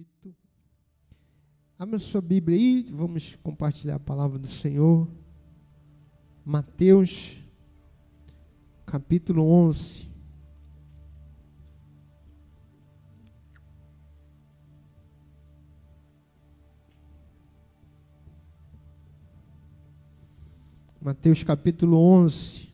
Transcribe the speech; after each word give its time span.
dito. 0.00 0.34
Abra 1.78 1.98
sua 1.98 2.22
Bíblia 2.22 2.56
aí, 2.56 2.82
vamos 2.90 3.36
compartilhar 3.42 3.96
a 3.96 4.00
palavra 4.00 4.38
do 4.38 4.46
Senhor. 4.46 5.06
Mateus, 6.42 7.36
capítulo 8.86 9.44
11. 9.44 10.08
Mateus 21.00 21.42
capítulo 21.42 21.98
11. 21.98 22.69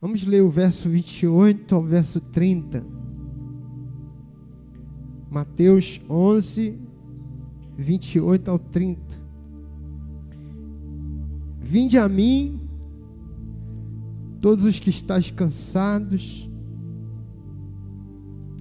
Vamos 0.00 0.24
ler 0.24 0.42
o 0.42 0.48
verso 0.48 0.88
28 0.88 1.74
ao 1.74 1.82
verso 1.82 2.22
30. 2.22 2.82
Mateus 5.30 6.00
11, 6.08 6.78
28 7.76 8.50
ao 8.50 8.58
30. 8.58 9.20
Vinde 11.60 11.98
a 11.98 12.08
mim, 12.08 12.58
todos 14.40 14.64
os 14.64 14.80
que 14.80 14.88
estáis 14.88 15.30
cansados 15.30 16.50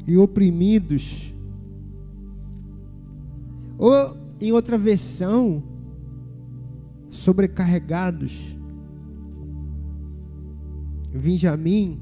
e 0.05 0.17
oprimidos. 0.17 1.33
Ou, 3.77 4.17
em 4.41 4.51
outra 4.51 4.77
versão, 4.77 5.63
sobrecarregados 7.09 8.58
Vinde 11.19 11.49
a 11.49 11.57
mim, 11.57 11.99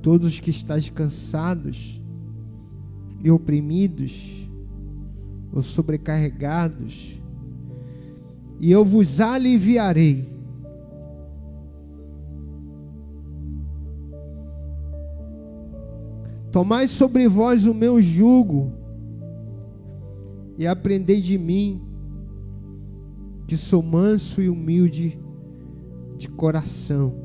todos 0.00 0.26
os 0.26 0.40
que 0.40 0.48
estáis 0.48 0.88
cansados 0.88 2.02
e 3.22 3.30
oprimidos 3.30 4.48
ou 5.52 5.62
sobrecarregados, 5.62 7.20
e 8.58 8.72
eu 8.72 8.82
vos 8.82 9.20
aliviarei. 9.20 10.26
Tomai 16.50 16.88
sobre 16.88 17.28
vós 17.28 17.66
o 17.66 17.74
meu 17.74 18.00
jugo 18.00 18.72
e 20.56 20.66
aprendei 20.66 21.20
de 21.20 21.36
mim, 21.36 21.82
que 23.46 23.56
sou 23.56 23.82
manso 23.82 24.40
e 24.40 24.48
humilde 24.48 25.18
de 26.16 26.28
coração 26.28 27.21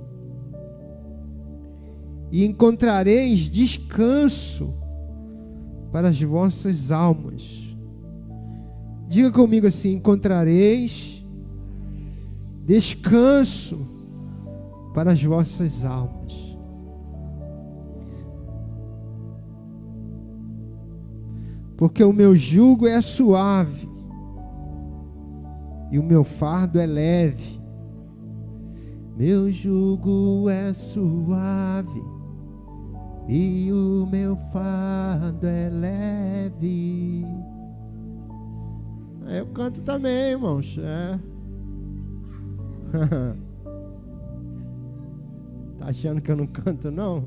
e 2.32 2.46
encontrareis 2.46 3.50
descanso 3.50 4.74
para 5.92 6.10
as 6.10 6.22
vossas 6.22 6.92
almas. 6.92 7.76
Diga 9.08 9.32
comigo 9.32 9.68
assim: 9.68 9.94
encontrareis 9.94 11.26
descanso 12.66 13.80
para 14.94 15.14
as 15.14 15.24
vossas 15.24 15.86
almas. 15.86 16.18
Porque 21.78 22.04
o 22.04 22.12
meu 22.12 22.36
jugo 22.36 22.88
é 22.88 23.00
suave 23.02 23.88
e 25.92 26.00
o 26.00 26.04
meu 26.04 26.24
fardo 26.24 26.80
é 26.80 26.86
leve. 26.86 27.62
Meu 29.16 29.52
jugo 29.52 30.50
é 30.50 30.74
suave 30.74 32.17
e 33.28 33.70
o 33.74 34.08
meu 34.10 34.38
fardo 34.38 35.46
é 35.46 35.70
leve. 35.70 37.26
Eu 39.28 39.46
canto 39.48 39.82
também, 39.82 40.32
irmãos. 40.32 40.80
É. 42.90 43.36
tá 45.78 45.88
achando 45.88 46.22
que 46.22 46.32
eu 46.32 46.38
não 46.38 46.48
canto, 46.48 46.90
não? 46.90 47.26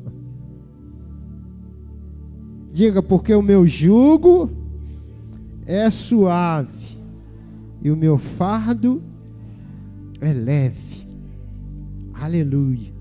Diga, 2.73 3.03
porque 3.03 3.35
o 3.35 3.43
meu 3.43 3.67
jugo 3.67 4.51
é 5.67 5.91
suave 5.91 6.99
e 7.83 7.91
o 7.91 7.97
meu 7.97 8.17
fardo 8.17 9.03
é 10.19 10.33
leve. 10.33 11.07
Aleluia 12.15 13.00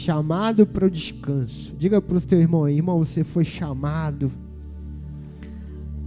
chamado 0.00 0.66
para 0.66 0.86
o 0.86 0.90
descanso. 0.90 1.74
Diga 1.76 2.00
para 2.00 2.16
o 2.16 2.20
teu 2.20 2.40
irmão 2.40 2.64
aí, 2.64 2.76
irmão, 2.76 2.98
você 2.98 3.22
foi 3.22 3.44
chamado 3.44 4.32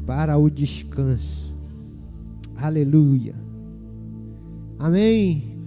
para 0.06 0.38
o 0.38 0.50
descanso. 0.50 1.54
Aleluia. 2.56 3.36
Amém. 4.80 5.58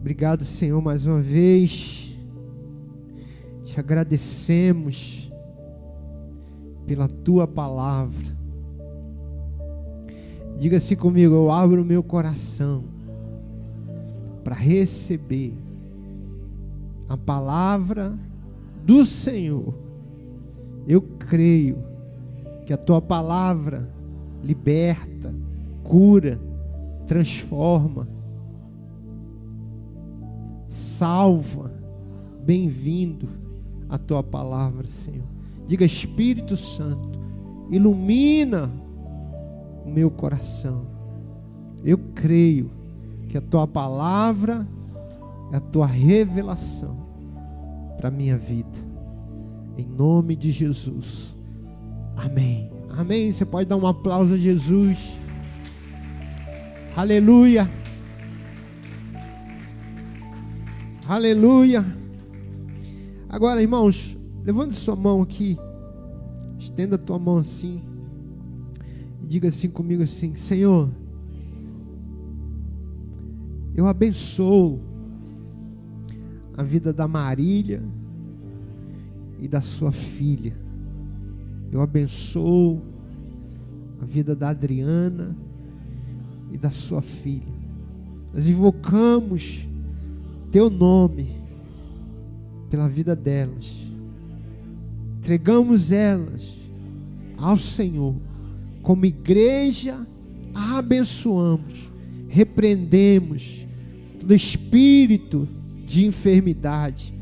Obrigado, 0.00 0.44
Senhor, 0.44 0.80
mais 0.80 1.06
uma 1.06 1.20
vez. 1.20 2.16
Te 3.64 3.78
agradecemos 3.78 5.30
pela 6.86 7.06
tua 7.06 7.46
palavra. 7.46 8.32
Diga-se 10.58 10.96
comigo, 10.96 11.34
eu 11.34 11.50
abro 11.50 11.82
o 11.82 11.84
meu 11.84 12.02
coração 12.02 12.91
para 14.42 14.54
receber 14.54 15.54
a 17.08 17.16
palavra 17.16 18.18
do 18.84 19.04
Senhor. 19.06 19.74
Eu 20.86 21.02
creio 21.02 21.78
que 22.66 22.72
a 22.72 22.76
tua 22.76 23.00
palavra 23.00 23.88
liberta, 24.42 25.32
cura, 25.84 26.40
transforma, 27.06 28.08
salva. 30.68 31.70
Bem-vindo 32.44 33.28
a 33.88 33.98
tua 33.98 34.22
palavra, 34.22 34.86
Senhor. 34.88 35.24
Diga, 35.66 35.84
Espírito 35.84 36.56
Santo, 36.56 37.20
ilumina 37.70 38.70
o 39.84 39.90
meu 39.90 40.10
coração. 40.10 40.86
Eu 41.84 41.98
creio 42.14 42.70
que 43.28 43.38
a 43.38 43.40
tua 43.40 43.66
palavra 43.66 44.66
é 45.52 45.56
a 45.56 45.60
tua 45.60 45.86
revelação 45.86 46.96
para 47.96 48.08
a 48.08 48.10
minha 48.10 48.36
vida. 48.36 48.78
Em 49.76 49.86
nome 49.86 50.36
de 50.36 50.50
Jesus. 50.50 51.36
Amém. 52.16 52.70
Amém. 52.90 53.32
Você 53.32 53.44
pode 53.44 53.68
dar 53.68 53.76
um 53.76 53.86
aplauso 53.86 54.34
a 54.34 54.36
Jesus. 54.36 54.98
Aleluia. 56.94 57.70
Aleluia. 61.08 61.84
Agora, 63.28 63.62
irmãos, 63.62 64.16
levante 64.44 64.74
sua 64.74 64.94
mão 64.94 65.22
aqui. 65.22 65.58
Estenda 66.58 66.96
a 66.96 66.98
tua 66.98 67.18
mão 67.18 67.38
assim. 67.38 67.82
E 69.22 69.26
diga 69.26 69.48
assim 69.48 69.68
comigo 69.68 70.02
assim: 70.02 70.34
Senhor, 70.34 70.90
eu 73.74 73.86
abençoo 73.86 74.80
a 76.56 76.62
vida 76.62 76.92
da 76.92 77.08
Marília 77.08 77.82
e 79.40 79.48
da 79.48 79.60
sua 79.60 79.90
filha. 79.90 80.54
Eu 81.70 81.80
abençoo 81.80 82.82
a 84.00 84.04
vida 84.04 84.36
da 84.36 84.50
Adriana 84.50 85.34
e 86.50 86.58
da 86.58 86.70
sua 86.70 87.00
filha. 87.00 87.52
Nós 88.34 88.46
invocamos 88.46 89.66
teu 90.50 90.68
nome 90.68 91.34
pela 92.68 92.88
vida 92.88 93.16
delas. 93.16 93.74
Entregamos 95.18 95.92
elas 95.92 96.58
ao 97.38 97.56
Senhor. 97.56 98.14
Como 98.82 99.06
igreja, 99.06 100.06
abençoamos, 100.54 101.90
repreendemos 102.28 103.61
todo 104.22 104.34
espírito 104.34 105.48
de 105.84 106.06
enfermidade. 106.06 107.12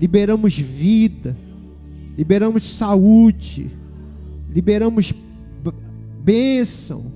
Liberamos 0.00 0.56
vida, 0.56 1.36
liberamos 2.16 2.62
saúde, 2.62 3.68
liberamos 4.48 5.12
bênção, 6.22 7.12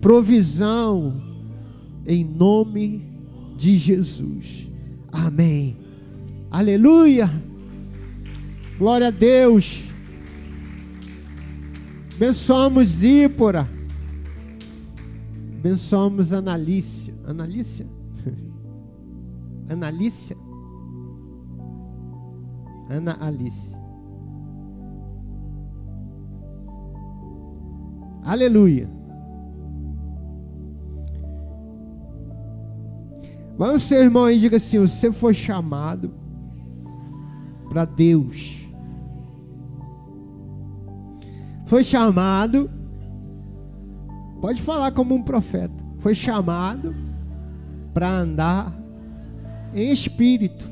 provisão, 0.00 1.22
em 2.06 2.24
nome 2.24 3.06
de 3.58 3.76
Jesus. 3.76 4.66
Amém. 5.12 5.76
Aleluia. 6.50 7.30
Glória 8.78 9.08
a 9.08 9.10
Deus. 9.10 9.82
Abençoamos 12.16 12.88
Zípora. 12.88 13.68
Abençoamos 15.58 16.32
Analícia. 16.32 17.14
Analícia? 17.26 17.86
Analícia? 19.72 20.36
Ana 22.90 23.16
Alice. 23.20 23.74
Aleluia. 28.22 28.88
Vamos, 33.56 33.82
seu 33.82 34.02
irmão 34.02 34.24
aí, 34.24 34.38
diga 34.38 34.56
assim: 34.56 34.78
você 34.78 35.10
foi 35.10 35.34
chamado 35.34 36.12
para 37.68 37.84
Deus. 37.84 38.60
Foi 41.64 41.82
chamado, 41.82 42.70
pode 44.40 44.60
falar 44.60 44.92
como 44.92 45.14
um 45.14 45.22
profeta. 45.22 45.82
Foi 45.98 46.14
chamado 46.14 46.94
para 47.94 48.10
andar 48.10 48.81
em 49.74 49.90
espírito. 49.90 50.70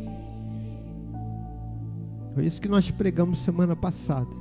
Foi 2.34 2.46
isso 2.46 2.60
que 2.60 2.68
nós 2.68 2.90
pregamos 2.90 3.38
semana 3.38 3.74
passada. 3.74 4.40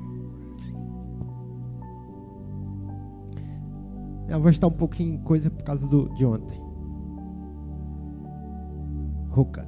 Eu 4.27 4.39
vou 4.39 4.49
estar 4.49 4.67
um 4.67 4.71
pouquinho 4.71 5.15
em 5.15 5.17
coisa 5.17 5.49
por 5.49 5.63
causa 5.63 5.87
do, 5.87 6.07
de 6.09 6.25
ontem. 6.25 6.61
Ruca. 9.29 9.67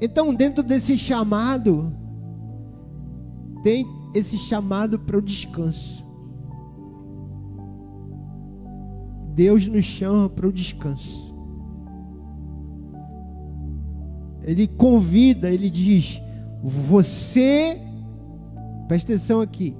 Então, 0.00 0.34
dentro 0.34 0.62
desse 0.62 0.96
chamado, 0.96 1.92
tem 3.62 3.86
esse 4.14 4.36
chamado 4.36 4.98
para 4.98 5.18
o 5.18 5.22
descanso. 5.22 6.04
Deus 9.34 9.66
nos 9.66 9.84
chama 9.84 10.28
para 10.28 10.46
o 10.46 10.52
descanso. 10.52 11.33
Ele 14.44 14.66
convida, 14.66 15.50
ele 15.50 15.70
diz: 15.70 16.22
Você, 16.62 17.80
presta 18.86 19.12
atenção 19.12 19.40
aqui, 19.40 19.74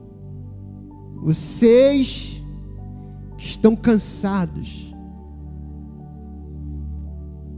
vocês 1.22 2.42
que 3.36 3.44
estão 3.44 3.76
cansados, 3.76 4.94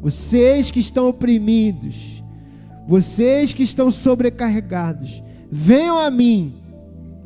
vocês 0.01 0.71
que 0.71 0.81
estão 0.81 1.09
oprimidos, 1.09 2.23
vocês 2.87 3.55
que 3.55 3.63
estão 3.63 3.91
sobrecarregados, 3.91 5.23
venham 5.51 5.99
a 5.99 6.11
mim. 6.11 6.55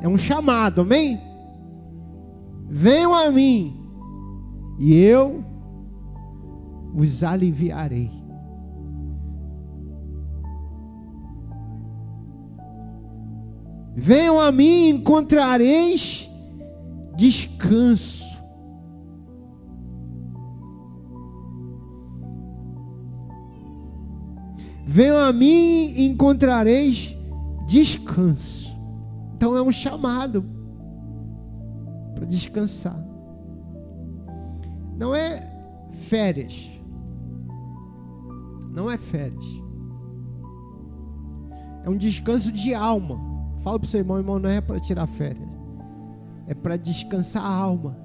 É 0.00 0.08
um 0.08 0.16
chamado, 0.16 0.80
amém? 0.80 1.20
Venham 2.68 3.12
a 3.14 3.30
mim, 3.30 3.78
e 4.78 4.94
eu 4.94 5.44
os 6.94 7.22
aliviarei. 7.22 8.19
Venham 14.02 14.40
a 14.40 14.50
mim, 14.50 14.88
encontrareis 14.88 16.26
descanso. 17.18 18.24
Venham 24.86 25.18
a 25.18 25.30
mim 25.34 25.92
e 25.94 26.06
encontrareis 26.06 27.14
descanso. 27.68 28.74
Então 29.36 29.54
é 29.54 29.60
um 29.60 29.70
chamado 29.70 30.46
para 32.14 32.24
descansar. 32.24 32.98
Não 34.96 35.14
é 35.14 35.46
férias. 35.92 36.72
Não 38.70 38.90
é 38.90 38.96
férias. 38.96 39.44
É 41.84 41.90
um 41.90 41.98
descanso 41.98 42.50
de 42.50 42.72
alma. 42.72 43.29
Fala 43.62 43.78
para 43.78 43.86
o 43.86 43.88
seu 43.88 44.00
irmão, 44.00 44.18
irmão, 44.18 44.38
não 44.38 44.48
é 44.48 44.60
para 44.60 44.80
tirar 44.80 45.06
férias. 45.06 45.48
É 46.46 46.54
para 46.54 46.76
descansar 46.76 47.44
a 47.44 47.54
alma. 47.54 47.96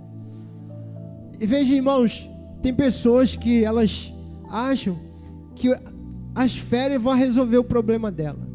E 1.40 1.46
veja, 1.46 1.76
irmãos, 1.76 2.30
tem 2.62 2.74
pessoas 2.74 3.36
que 3.36 3.64
elas 3.64 4.14
acham 4.50 4.98
que 5.56 5.74
as 6.34 6.58
férias 6.58 7.02
vão 7.02 7.14
resolver 7.14 7.58
o 7.58 7.64
problema 7.64 8.12
dela. 8.12 8.48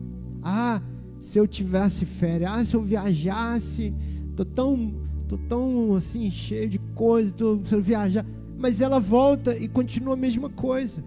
Ah, 0.43 0.81
se 1.23 1.39
eu 1.39 1.47
tivesse 1.47 2.05
férias, 2.05 2.51
ah, 2.53 2.65
se 2.65 2.75
eu 2.75 2.83
viajasse, 2.83 3.95
tô 4.37 4.45
tão, 4.45 4.95
tô 5.29 5.39
tão 5.39 5.95
assim 5.95 6.31
cheio 6.31 6.69
de 6.69 6.79
coisas, 6.95 7.33
tô, 7.33 7.61
se 7.65 7.75
eu 7.75 7.83
viajar, 7.83 8.25
mas 8.59 8.81
ela 8.81 9.01
volta 9.01 9.57
e 9.57 9.67
continua 9.69 10.15
a 10.15 10.17
mesma 10.17 10.51
coisa. 10.51 11.03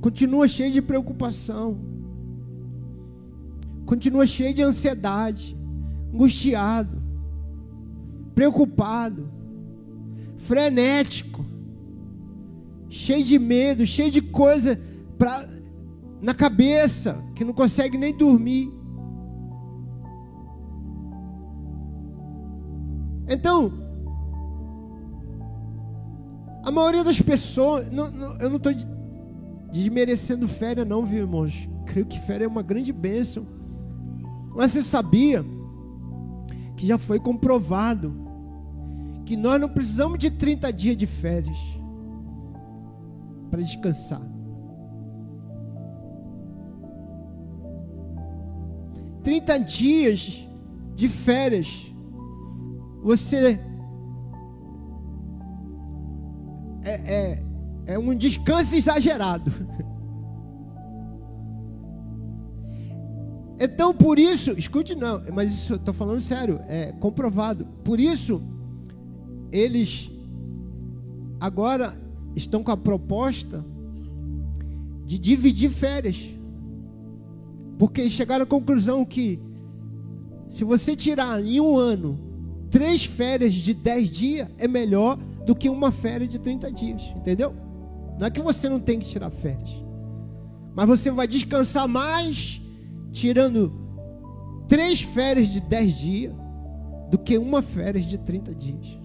Continua 0.00 0.46
cheio 0.48 0.72
de 0.72 0.80
preocupação. 0.82 1.78
Continua 3.86 4.26
cheio 4.26 4.54
de 4.54 4.62
ansiedade, 4.62 5.56
angustiado, 6.12 7.02
preocupado, 8.34 9.30
frenético 10.36 11.44
cheio 12.88 13.24
de 13.24 13.38
medo, 13.38 13.86
cheio 13.86 14.10
de 14.10 14.20
coisa 14.20 14.80
pra, 15.16 15.46
na 16.20 16.34
cabeça, 16.34 17.22
que 17.34 17.44
não 17.44 17.52
consegue 17.52 17.98
nem 17.98 18.16
dormir. 18.16 18.72
Então, 23.28 23.72
a 26.64 26.70
maioria 26.70 27.04
das 27.04 27.20
pessoas, 27.20 27.90
não, 27.90 28.10
não, 28.10 28.38
eu 28.38 28.48
não 28.48 28.56
estou 28.56 28.72
desmerecendo 29.70 30.48
férias, 30.48 30.86
não, 30.86 31.04
viu, 31.04 31.20
irmãos? 31.20 31.68
Creio 31.86 32.06
que 32.06 32.18
férias 32.20 32.48
é 32.48 32.52
uma 32.52 32.62
grande 32.62 32.92
bênção. 32.92 33.46
Mas 34.54 34.72
você 34.72 34.82
sabia 34.82 35.44
que 36.76 36.86
já 36.86 36.98
foi 36.98 37.18
comprovado 37.18 38.14
que 39.24 39.36
nós 39.36 39.60
não 39.60 39.68
precisamos 39.68 40.18
de 40.18 40.30
30 40.30 40.72
dias 40.72 40.96
de 40.96 41.06
férias 41.06 41.58
para 43.50 43.60
descansar. 43.60 44.22
Trinta 49.22 49.58
dias 49.58 50.48
de 50.94 51.08
férias, 51.08 51.92
você 53.02 53.60
é, 56.82 56.92
é, 56.92 57.42
é 57.88 57.98
um 57.98 58.14
descanso 58.14 58.76
exagerado. 58.76 59.50
Então, 63.60 63.92
por 63.92 64.20
isso, 64.20 64.52
escute 64.52 64.94
não, 64.94 65.20
mas 65.34 65.52
isso 65.52 65.74
estou 65.74 65.92
falando 65.92 66.20
sério, 66.20 66.60
é 66.68 66.92
comprovado. 66.92 67.66
Por 67.82 67.98
isso, 67.98 68.40
eles 69.50 70.08
agora 71.40 71.92
estão 72.36 72.62
com 72.62 72.70
a 72.70 72.76
proposta 72.76 73.64
de 75.04 75.18
dividir 75.18 75.70
férias. 75.70 76.24
Porque 77.76 78.08
chegaram 78.08 78.44
à 78.44 78.46
conclusão 78.46 79.04
que 79.04 79.40
se 80.46 80.62
você 80.62 80.94
tirar 80.94 81.44
em 81.44 81.60
um 81.60 81.76
ano 81.76 82.16
três 82.70 83.04
férias 83.04 83.54
de 83.54 83.74
dez 83.74 84.08
dias, 84.08 84.46
é 84.56 84.68
melhor 84.68 85.16
do 85.44 85.56
que 85.56 85.68
uma 85.68 85.90
férias 85.90 86.30
de 86.30 86.38
30 86.38 86.70
dias. 86.70 87.02
Entendeu? 87.16 87.52
Não 88.18 88.26
é 88.26 88.30
que 88.30 88.40
você 88.40 88.68
não 88.68 88.80
tem 88.80 88.98
que 88.98 89.06
tirar 89.06 89.30
férias. 89.30 89.70
Mas 90.74 90.88
você 90.88 91.10
vai 91.10 91.26
descansar 91.28 91.86
mais 91.88 92.60
tirando 93.12 93.72
três 94.68 95.00
férias 95.00 95.48
de 95.48 95.60
dez 95.60 95.96
dias 95.96 96.34
do 97.10 97.18
que 97.18 97.38
uma 97.38 97.62
férias 97.62 98.04
de 98.04 98.18
30 98.18 98.54
dias. 98.54 98.98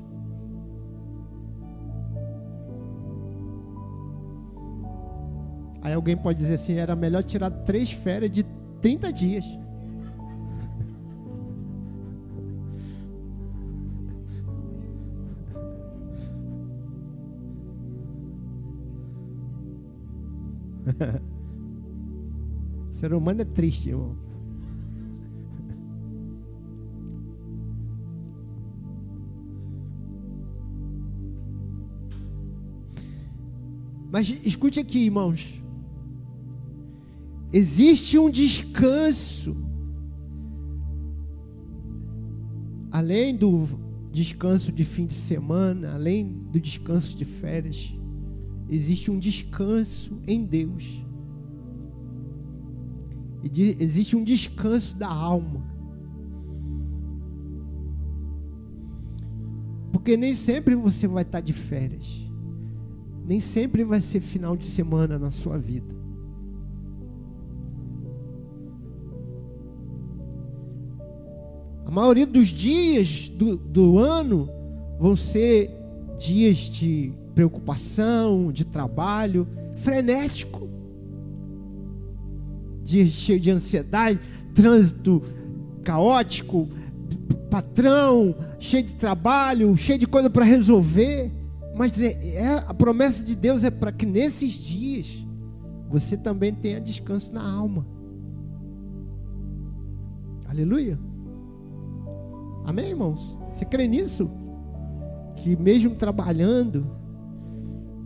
Aí 5.82 5.94
alguém 5.94 6.16
pode 6.18 6.40
dizer 6.40 6.56
assim: 6.56 6.74
era 6.74 6.96
melhor 6.96 7.24
tirar 7.24 7.52
três 7.52 7.92
férias 7.92 8.32
de 8.32 8.44
30 8.82 9.14
dias. 9.14 9.46
ser 22.92 23.14
humano 23.14 23.42
é 23.42 23.46
triste, 23.46 23.90
irmão. 23.90 24.16
Mas 34.14 34.30
escute 34.46 34.80
aqui, 34.80 35.06
irmãos. 35.06 35.60
Existe 37.52 38.20
um 38.20 38.30
descanso. 38.30 39.58
Além 42.92 43.36
do 43.36 43.68
descanso 44.12 44.72
de 44.72 44.86
fim 44.86 45.08
de 45.08 45.16
semana, 45.16 45.96
além 45.96 46.28
do 46.52 46.60
descanso 46.60 47.18
de 47.18 47.26
férias, 47.26 47.92
existe 48.76 49.12
um 49.12 49.20
descanso 49.20 50.20
em 50.28 50.44
Deus. 50.44 51.06
Existe 53.44 54.16
um 54.16 54.24
descanso 54.24 54.98
da 54.98 55.08
alma. 55.08 55.64
Porque 59.92 60.18
nem 60.18 60.34
sempre 60.34 60.74
você 60.76 61.08
vai 61.08 61.22
estar 61.22 61.40
de 61.40 61.54
férias. 61.54 62.26
Nem 63.26 63.40
sempre 63.40 63.84
vai 63.84 64.02
ser 64.02 64.22
final 64.22 64.58
de 64.58 64.66
semana 64.66 65.20
na 65.20 65.30
sua 65.30 65.58
vida. 65.58 65.94
A 71.86 71.92
maioria 71.92 72.26
dos 72.26 72.48
dias 72.48 73.30
do, 73.30 73.56
do 73.56 74.00
ano 74.00 74.50
vão 75.00 75.16
ser 75.16 75.83
dias 76.18 76.58
de 76.58 77.12
preocupação, 77.34 78.52
de 78.52 78.66
trabalho, 78.66 79.48
frenético. 79.76 80.70
Dias 82.84 83.10
cheios 83.10 83.42
de 83.42 83.52
ansiedade, 83.52 84.20
trânsito 84.54 85.22
caótico, 85.84 86.68
patrão, 87.50 88.36
cheio 88.60 88.84
de 88.84 88.96
trabalho, 88.96 89.76
cheio 89.78 90.00
de 90.00 90.08
coisa 90.08 90.30
para 90.30 90.46
resolver. 90.46 91.32
Mas 91.76 92.00
é, 92.00 92.36
é, 92.36 92.56
a 92.68 92.74
promessa 92.74 93.24
de 93.24 93.36
Deus 93.36 93.64
é 93.64 93.72
para 93.72 93.92
que 93.92 94.06
nesses 94.06 94.52
dias 94.54 95.26
você 95.90 96.18
também 96.18 96.54
tenha 96.54 96.80
descanso 96.80 97.34
na 97.34 97.44
alma. 97.44 97.86
Aleluia. 100.48 101.00
Amém, 102.66 102.90
irmãos? 102.90 103.38
Você 103.52 103.66
crê 103.66 103.88
nisso? 103.88 104.30
Que 105.36 105.56
mesmo 105.56 105.96
trabalhando, 105.96 106.86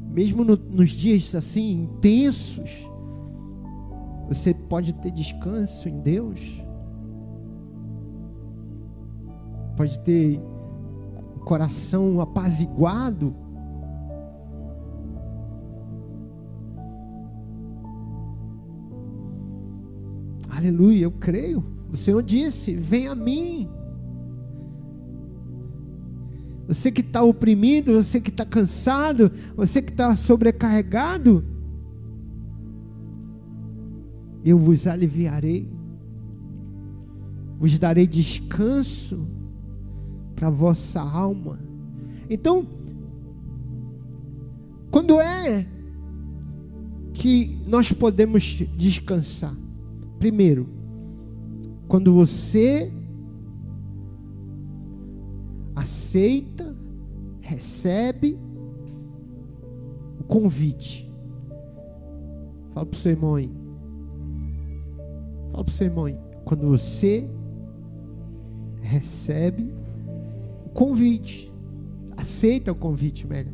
mesmo 0.10 0.43
no, 0.43 0.55
nos 0.55 0.89
dias 0.89 1.34
assim 1.36 1.84
intensos, 1.84 2.88
você 4.27 4.53
pode 4.53 4.93
ter 4.93 5.12
descanso 5.12 5.88
em 5.88 6.00
Deus? 6.00 6.39
Pode 9.75 10.00
ter 10.00 10.41
coração 11.46 12.19
apaziguado? 12.19 13.36
Aleluia, 20.50 21.03
eu 21.03 21.12
creio. 21.12 21.63
O 21.91 21.96
Senhor 21.96 22.22
disse: 22.24 22.75
Vem 22.75 23.07
a 23.07 23.15
mim. 23.15 23.69
Você 26.68 26.92
que 26.92 27.02
está 27.02 27.24
oprimido, 27.24 27.94
você 27.94 28.20
que 28.20 28.30
está 28.30 28.46
cansado, 28.46 29.32
você 29.56 29.82
que 29.82 29.92
está 29.92 30.16
sobrecarregado, 30.16 31.44
eu 34.44 34.58
vos 34.58 34.86
aliviarei, 34.86 35.70
vos 37.58 37.78
darei 37.80 38.06
descanso 38.06 39.26
para 40.36 40.50
vossa 40.50 41.02
alma. 41.02 41.60
Então, 42.30 42.68
quando 44.92 45.20
é 45.22 45.66
que 47.14 47.62
nós 47.66 47.92
podemos 47.94 48.44
descansar? 48.76 49.56
Primeiro, 50.20 50.68
quando 51.88 52.14
você 52.14 52.92
aceita, 56.08 56.74
recebe 57.42 58.40
o 60.20 60.24
convite. 60.24 61.12
Fala 62.74 62.86
para 62.86 62.98
o 62.98 63.00
seu 63.00 63.12
irmão 63.12 63.36
aí. 63.36 63.52
Fala 65.52 65.64
para 65.64 65.72
o 65.72 65.76
seu 65.76 65.88
irmão 65.88 66.06
aí. 66.06 66.18
Quando 66.46 66.68
você 66.68 67.30
recebe 68.82 69.74
o 70.66 70.70
convite, 70.70 71.54
aceita 72.16 72.72
o 72.72 72.76
convite 72.76 73.28
melhor. 73.28 73.54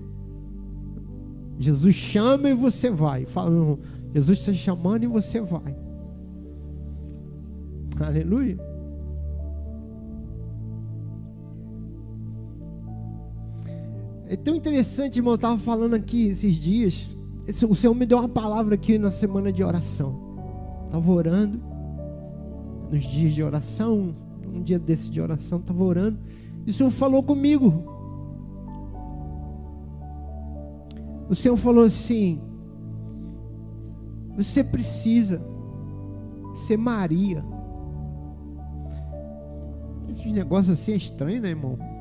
Jesus 1.58 1.96
chama 1.96 2.50
e 2.50 2.54
você 2.54 2.92
vai. 2.92 3.26
Fala, 3.26 3.50
meu 3.50 3.62
irmão, 3.62 3.80
Jesus 4.14 4.40
está 4.40 4.54
chamando 4.54 5.04
e 5.04 5.08
você 5.08 5.42
vai. 5.42 5.76
Aleluia. 8.00 8.73
É 14.34 14.36
tão 14.36 14.56
interessante, 14.56 15.18
irmão. 15.18 15.34
Eu 15.34 15.36
estava 15.36 15.60
falando 15.60 15.94
aqui 15.94 16.30
esses 16.30 16.56
dias. 16.56 17.08
O 17.70 17.76
Senhor 17.76 17.94
me 17.94 18.04
deu 18.04 18.18
uma 18.18 18.28
palavra 18.28 18.74
aqui 18.74 18.98
na 18.98 19.12
semana 19.12 19.54
de 19.54 19.64
oração. 19.64 20.20
Estava 20.88 21.12
orando. 21.12 21.62
Nos 22.92 23.04
dias 23.04 23.36
de 23.36 23.44
oração. 23.44 24.16
Um 24.52 24.64
dia 24.64 24.80
desse 24.80 25.12
de 25.12 25.22
oração, 25.22 25.60
estava 25.60 25.84
orando. 25.84 26.18
E 26.66 26.72
o 26.72 26.74
Senhor 26.74 26.90
falou 26.90 27.22
comigo. 27.22 27.84
O 31.30 31.36
Senhor 31.36 31.56
falou 31.56 31.84
assim: 31.84 32.42
Você 34.36 34.64
precisa 34.64 35.44
ser 36.56 36.78
Maria. 36.78 37.46
Esse 40.10 40.32
negócio 40.32 40.74
assim 40.74 40.94
é 40.94 40.96
estranho, 40.96 41.40
né, 41.40 41.50
irmão? 41.50 41.93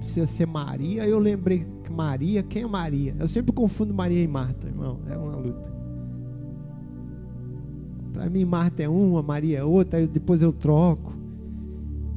Precisa 0.00 0.26
ser 0.26 0.46
Maria. 0.46 1.06
Eu 1.06 1.18
lembrei 1.18 1.66
que 1.84 1.92
Maria, 1.92 2.42
quem 2.42 2.62
é 2.62 2.66
Maria? 2.66 3.14
Eu 3.18 3.28
sempre 3.28 3.52
confundo 3.52 3.94
Maria 3.94 4.22
e 4.22 4.26
Marta, 4.26 4.66
irmão. 4.66 4.98
É 5.06 5.16
uma 5.16 5.36
luta. 5.36 5.72
Para 8.12 8.28
mim, 8.28 8.44
Marta 8.44 8.82
é 8.82 8.88
uma, 8.88 9.22
Maria 9.22 9.58
é 9.58 9.64
outra, 9.64 10.06
depois 10.06 10.42
eu 10.42 10.52
troco. 10.52 11.12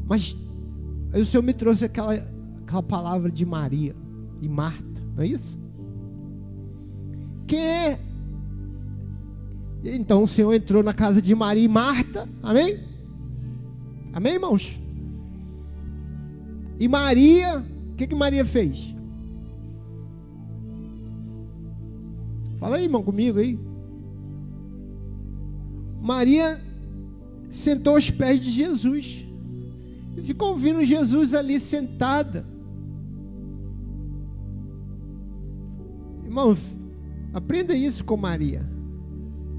Mas 0.08 0.36
aí 1.12 1.22
o 1.22 1.26
Senhor 1.26 1.44
me 1.44 1.54
trouxe 1.54 1.86
aquela, 1.86 2.14
aquela 2.14 2.84
palavra 2.84 3.32
de 3.32 3.46
Maria 3.46 3.96
e 4.42 4.50
Marta, 4.50 5.02
não 5.16 5.24
é 5.24 5.28
isso? 5.28 5.58
Quem 7.48 7.60
é? 7.60 8.00
Então 9.84 10.24
o 10.24 10.28
Senhor 10.28 10.54
entrou 10.54 10.82
na 10.82 10.94
casa 10.94 11.22
de 11.22 11.36
Maria 11.36 11.64
e 11.64 11.68
Marta, 11.68 12.28
amém? 12.42 12.80
Amém, 14.14 14.34
irmãos? 14.34 14.80
E 16.80 16.88
Maria 16.88 17.64
o 17.94 17.96
que, 17.96 18.08
que 18.08 18.16
Maria 18.16 18.44
fez? 18.44 18.96
Fala 22.58 22.78
aí, 22.78 22.86
irmão, 22.86 23.04
comigo 23.04 23.38
aí. 23.38 23.60
Maria 26.02 26.60
sentou 27.50 27.94
aos 27.94 28.10
pés 28.10 28.40
de 28.40 28.50
Jesus 28.50 29.28
e 30.18 30.24
ficou 30.24 30.50
ouvindo 30.50 30.84
Jesus 30.84 31.36
ali 31.36 31.60
sentada. 31.60 32.46
Irmão, 36.24 36.58
aprenda 37.32 37.76
isso 37.76 38.04
com 38.04 38.18
Maria. 38.18 38.68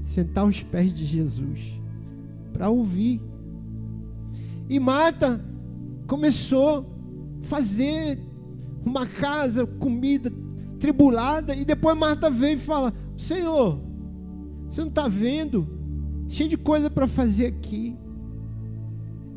Sentar 0.03 0.43
aos 0.43 0.61
pés 0.61 0.93
de 0.93 1.05
Jesus 1.05 1.79
para 2.51 2.69
ouvir. 2.69 3.21
E 4.69 4.77
Marta 4.77 5.39
começou 6.05 6.94
fazer 7.45 8.19
uma 8.85 9.05
casa, 9.05 9.65
comida 9.65 10.31
tribulada, 10.79 11.55
e 11.55 11.65
depois 11.65 11.97
Marta 11.97 12.29
veio 12.29 12.55
e 12.55 12.59
fala: 12.59 12.93
Senhor, 13.17 13.79
você 14.67 14.81
não 14.81 14.89
está 14.89 15.07
vendo? 15.07 15.67
Cheio 16.27 16.49
de 16.49 16.57
coisa 16.57 16.89
para 16.89 17.07
fazer 17.07 17.47
aqui. 17.47 17.95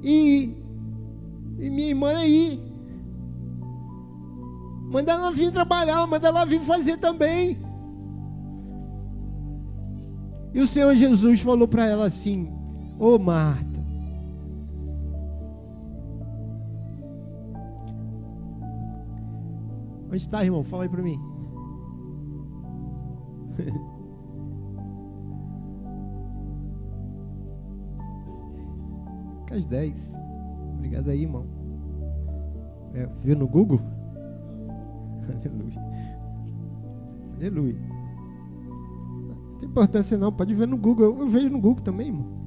E, 0.03 0.55
e 1.59 1.71
minha 1.71 1.89
irmã 1.89 2.17
aí. 2.17 2.61
Manda 4.91 5.13
ela 5.13 5.31
vir 5.31 5.53
trabalhar, 5.53 6.07
manda 6.07 6.29
ela 6.29 6.47
vir 6.47 6.61
fazer 6.63 6.97
também. 6.97 7.59
E 10.55 10.61
o 10.61 10.67
Senhor 10.67 10.95
Jesus 10.95 11.41
falou 11.41 11.69
para 11.69 11.87
ela 11.87 12.07
assim: 12.07 12.49
Ô 12.99 13.15
oh, 13.15 13.19
Marta, 13.19 13.68
Onde 20.09 20.17
está, 20.17 20.43
irmão? 20.45 20.63
Fala 20.63 20.85
aí 20.85 20.89
para 20.89 21.03
mim. 21.03 21.21
Às 29.53 29.67
10. 29.67 29.95
Obrigado 30.75 31.11
aí, 31.11 31.23
irmão. 31.23 31.47
É, 32.95 33.07
viu 33.21 33.37
no 33.37 33.47
Google? 33.47 33.81
Aleluia. 35.29 35.79
Aleluia. 37.37 37.77
Não 39.29 39.59
tem 39.59 39.69
importância 39.69 40.17
não, 40.17 40.33
pode 40.33 40.55
ver 40.55 40.67
no 40.67 40.79
Google. 40.79 41.07
Eu, 41.07 41.19
eu 41.21 41.29
vejo 41.29 41.51
no 41.51 41.61
Google 41.61 41.83
também, 41.83 42.09
irmão. 42.09 42.38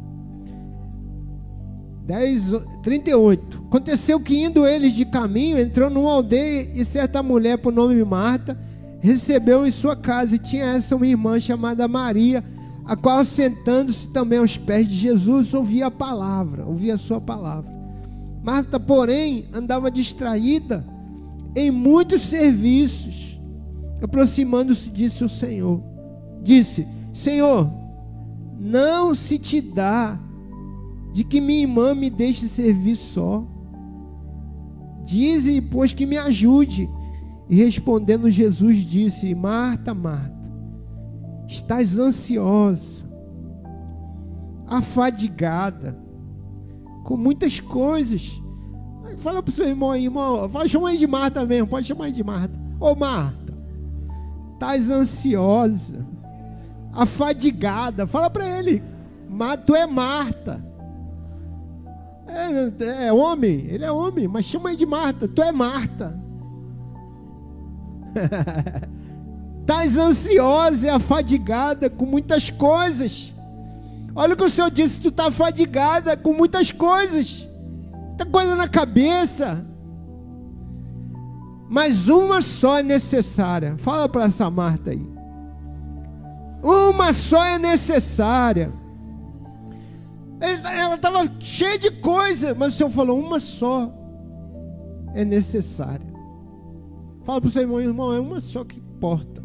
10, 2.05 2.53
38. 2.81 3.63
Aconteceu 3.67 4.19
que 4.19 4.43
indo 4.43 4.65
eles 4.65 4.93
de 4.93 5.05
caminho, 5.05 5.59
entrou 5.59 5.89
numa 5.89 6.11
aldeia 6.11 6.69
e 6.73 6.83
certa 6.83 7.21
mulher 7.21 7.57
por 7.57 7.71
nome 7.71 8.03
Marta 8.03 8.57
recebeu 9.01 9.65
em 9.65 9.71
sua 9.71 9.95
casa 9.95 10.35
e 10.35 10.39
tinha 10.39 10.63
essa 10.63 10.95
uma 10.95 11.07
irmã 11.07 11.39
chamada 11.39 11.87
Maria, 11.87 12.43
a 12.85 12.95
qual 12.95 13.25
sentando-se 13.25 14.07
também 14.09 14.39
aos 14.39 14.57
pés 14.57 14.87
de 14.87 14.95
Jesus 14.95 15.53
ouvia 15.53 15.87
a 15.87 15.91
palavra, 15.91 16.65
ouvia 16.65 16.93
a 16.93 16.99
sua 16.99 17.19
palavra. 17.19 17.69
Marta, 18.43 18.79
porém, 18.79 19.45
andava 19.53 19.89
distraída 19.89 20.85
em 21.55 21.71
muitos 21.71 22.21
serviços. 22.27 23.39
Aproximando-se 24.01 24.89
disse 24.89 25.23
o 25.23 25.29
Senhor, 25.29 25.81
disse: 26.41 26.87
Senhor, 27.13 27.71
não 28.59 29.13
se 29.13 29.37
te 29.37 29.61
dá 29.61 30.19
de 31.11 31.23
que 31.23 31.41
minha 31.41 31.61
irmã 31.61 31.93
me 31.93 32.09
deixe 32.09 32.47
servir 32.47 32.95
só. 32.95 33.43
Dize, 35.03 35.61
pois, 35.61 35.93
que 35.93 36.05
me 36.05 36.17
ajude. 36.17 36.89
E 37.49 37.55
respondendo 37.55 38.29
Jesus 38.29 38.77
disse: 38.77 39.35
Marta, 39.35 39.93
Marta, 39.93 40.33
estás 41.47 41.99
ansiosa, 41.99 43.05
afadigada, 44.65 45.97
com 47.03 47.17
muitas 47.17 47.59
coisas. 47.59 48.41
Fala 49.17 49.43
para 49.43 49.49
o 49.49 49.53
seu 49.53 49.67
irmão 49.67 49.91
aí, 49.91 50.05
irmão, 50.05 50.47
vai 50.47 50.69
chamar 50.69 50.95
de 50.95 51.05
Marta 51.05 51.45
mesmo, 51.45 51.67
pode 51.67 51.85
chamar 51.85 52.09
de 52.11 52.23
Marta. 52.23 52.57
Ô 52.79 52.95
Marta, 52.95 53.53
estás 54.53 54.89
ansiosa, 54.89 56.07
afadigada. 56.93 58.07
Fala 58.07 58.29
para 58.29 58.47
ele, 58.57 58.81
tu 59.65 59.75
é 59.75 59.85
Marta. 59.85 60.70
É, 62.31 63.07
é 63.07 63.13
homem, 63.13 63.65
ele 63.67 63.83
é 63.83 63.91
homem, 63.91 64.27
mas 64.27 64.45
chama 64.45 64.69
aí 64.69 64.77
de 64.77 64.85
Marta, 64.85 65.27
tu 65.27 65.41
é 65.41 65.51
Marta. 65.51 66.17
Estás 69.61 69.97
ansiosa 69.97 70.87
e 70.87 70.89
afadigada 70.89 71.89
com 71.89 72.05
muitas 72.05 72.49
coisas. 72.49 73.33
Olha 74.15 74.33
o 74.33 74.37
que 74.37 74.43
o 74.43 74.49
Senhor 74.49 74.71
disse: 74.71 74.99
tu 74.99 75.09
está 75.09 75.27
afadigada 75.27 76.15
com 76.17 76.33
muitas 76.33 76.71
coisas, 76.71 77.47
muita 78.07 78.25
coisa 78.25 78.55
na 78.55 78.67
cabeça. 78.67 79.65
Mas 81.69 82.07
uma 82.09 82.41
só 82.41 82.79
é 82.79 82.83
necessária. 82.83 83.77
Fala 83.77 84.09
para 84.09 84.25
essa 84.25 84.49
Marta 84.49 84.91
aí. 84.91 85.09
Uma 86.61 87.13
só 87.13 87.43
é 87.45 87.57
necessária. 87.57 88.73
Ela 90.41 90.95
estava 90.95 91.31
cheia 91.39 91.77
de 91.77 91.91
coisa, 91.91 92.55
mas 92.55 92.73
o 92.73 92.77
Senhor 92.77 92.89
falou: 92.89 93.19
uma 93.19 93.39
só 93.39 93.93
é 95.13 95.23
necessária. 95.23 96.11
Fala 97.23 97.39
para 97.39 97.47
o 97.47 97.51
seu 97.51 97.61
irmão, 97.61 97.79
irmão, 97.79 98.13
é 98.13 98.19
uma 98.19 98.39
só 98.39 98.63
que 98.63 98.79
importa. 98.79 99.41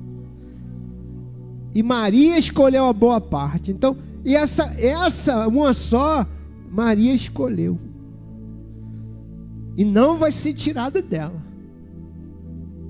E 1.75 1.83
Maria 1.83 2.39
escolheu 2.39 2.87
a 2.87 2.93
boa 2.93 3.21
parte. 3.21 3.71
Então, 3.71 3.99
e 4.25 4.35
essa, 4.35 4.65
essa 4.79 5.47
uma 5.47 5.75
só, 5.75 6.27
Maria 6.71 7.13
escolheu. 7.13 7.79
E 9.77 9.85
não 9.85 10.17
vai 10.17 10.33
ser 10.33 10.55
tirada 10.55 11.03
dela. 11.03 11.43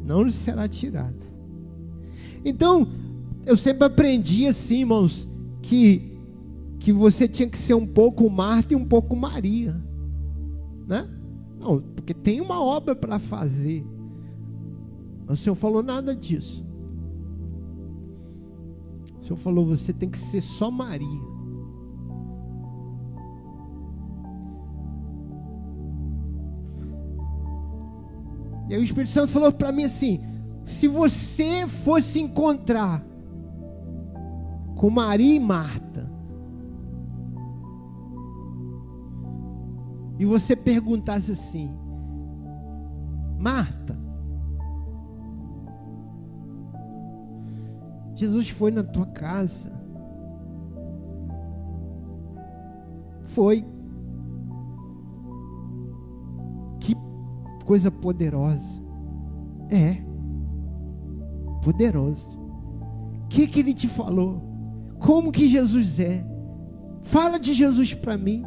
Não 0.05 0.31
será 0.31 0.69
tirada. 0.69 1.27
Então, 2.45 2.87
eu 3.45 3.57
sempre 3.57 3.87
aprendi 3.87 4.47
assim, 4.47 4.79
irmãos, 4.81 5.29
que 5.61 6.16
que 6.79 6.93
você 6.93 7.27
tinha 7.27 7.49
que 7.49 7.59
ser 7.59 7.75
um 7.75 7.87
pouco 7.87 8.29
Marta 8.31 8.73
e 8.73 8.77
um 8.77 8.85
pouco 8.85 9.17
Maria, 9.17 9.81
né? 10.87 11.09
Não, 11.59 11.81
porque 11.81 12.15
tem 12.15 12.41
uma 12.41 12.63
obra 12.63 12.95
para 12.95 13.19
fazer. 13.19 13.85
O 15.29 15.35
Senhor 15.35 15.57
falou 15.57 15.83
nada 15.83 16.15
disso. 16.15 16.65
O 19.21 19.25
Senhor 19.25 19.37
falou: 19.37 19.67
você 19.67 19.93
tem 19.93 20.09
que 20.09 20.19
ser 20.19 20.41
só 20.41 20.71
Maria. 20.71 21.37
E 28.69 28.75
aí 28.75 28.81
o 28.81 28.85
Espírito 28.85 29.13
Santo 29.13 29.29
falou 29.29 29.53
para 29.53 29.73
mim 29.73 29.85
assim: 29.85 30.21
se 30.65 30.87
você 30.89 31.67
fosse 31.67 32.21
encontrar 32.21 33.05
com 34.77 34.91
Maria 34.91 35.35
e 35.35 35.41
Marta, 35.41 36.11
e 40.19 40.25
você 40.25 40.57
perguntasse 40.57 41.33
assim: 41.33 41.71
Marta, 43.39 43.97
Jesus 48.15 48.49
foi 48.49 48.71
na 48.71 48.83
tua 48.83 49.07
casa. 49.07 49.71
Foi. 53.25 53.67
Que 56.81 56.95
coisa 57.67 57.91
poderosa. 57.91 58.83
É. 59.71 60.03
Poderoso. 61.63 62.29
O 63.25 63.29
que, 63.29 63.47
que 63.47 63.61
ele 63.61 63.75
te 63.75 63.87
falou? 63.87 64.43
Como 64.99 65.31
que 65.31 65.47
Jesus 65.47 66.01
é? 66.01 66.25
Fala 67.03 67.39
de 67.39 67.53
Jesus 67.53 67.93
para 67.93 68.17
mim. 68.17 68.43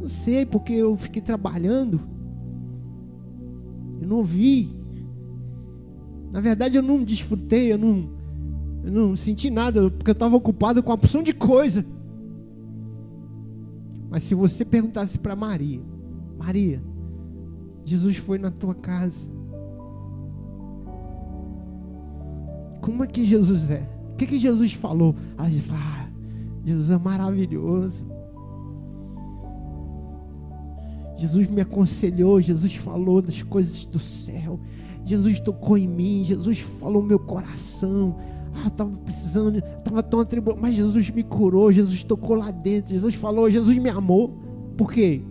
Não 0.00 0.08
sei, 0.08 0.44
porque 0.44 0.72
eu 0.72 0.96
fiquei 0.96 1.22
trabalhando. 1.22 2.00
Eu 4.00 4.08
não 4.08 4.22
vi. 4.22 4.74
Na 6.30 6.40
verdade, 6.40 6.76
eu 6.76 6.82
não 6.82 7.02
desfrutei, 7.02 7.72
eu 7.72 7.78
não, 7.78 8.10
eu 8.84 8.92
não 8.92 9.16
senti 9.16 9.50
nada, 9.50 9.90
porque 9.90 10.10
eu 10.10 10.12
estava 10.12 10.36
ocupado 10.36 10.82
com 10.82 10.90
uma 10.90 10.98
porção 10.98 11.22
de 11.22 11.32
coisa. 11.32 11.84
Mas 14.10 14.22
se 14.24 14.34
você 14.34 14.64
perguntasse 14.64 15.18
para 15.18 15.34
Maria, 15.34 15.80
Maria, 16.38 16.82
Jesus 17.84 18.16
foi 18.16 18.38
na 18.38 18.50
tua 18.50 18.74
casa. 18.74 19.30
Como 22.80 23.02
é 23.02 23.06
que 23.06 23.24
Jesus 23.24 23.70
é? 23.70 23.88
O 24.12 24.16
que, 24.16 24.26
que 24.26 24.38
Jesus 24.38 24.72
falou? 24.72 25.14
Ela 25.36 25.50
diz, 25.50 25.64
ah, 25.70 26.08
Jesus 26.64 26.90
é 26.90 26.98
maravilhoso. 26.98 28.15
Jesus 31.16 31.48
me 31.48 31.60
aconselhou, 31.60 32.40
Jesus 32.40 32.74
falou 32.76 33.22
das 33.22 33.42
coisas 33.42 33.84
do 33.84 33.98
céu. 33.98 34.60
Jesus 35.04 35.40
tocou 35.40 35.78
em 35.78 35.88
mim, 35.88 36.24
Jesus 36.24 36.60
falou 36.60 37.02
meu 37.02 37.18
coração. 37.18 38.16
Ah, 38.54 38.68
estava 38.68 38.96
precisando, 38.98 39.58
estava 39.58 40.02
tão 40.02 40.20
atribulado, 40.20 40.60
mas 40.60 40.74
Jesus 40.74 41.10
me 41.10 41.22
curou, 41.22 41.70
Jesus 41.70 42.02
tocou 42.04 42.36
lá 42.36 42.50
dentro, 42.50 42.90
Jesus 42.90 43.14
falou, 43.14 43.50
Jesus 43.50 43.76
me 43.78 43.88
amou. 43.88 44.38
Por 44.76 44.92
quê? 44.92 45.22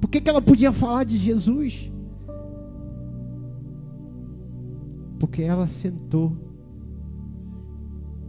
Por 0.00 0.08
que, 0.08 0.20
que 0.20 0.28
ela 0.28 0.42
podia 0.42 0.72
falar 0.72 1.04
de 1.04 1.16
Jesus? 1.16 1.90
Porque 5.18 5.42
ela 5.42 5.66
sentou 5.66 6.36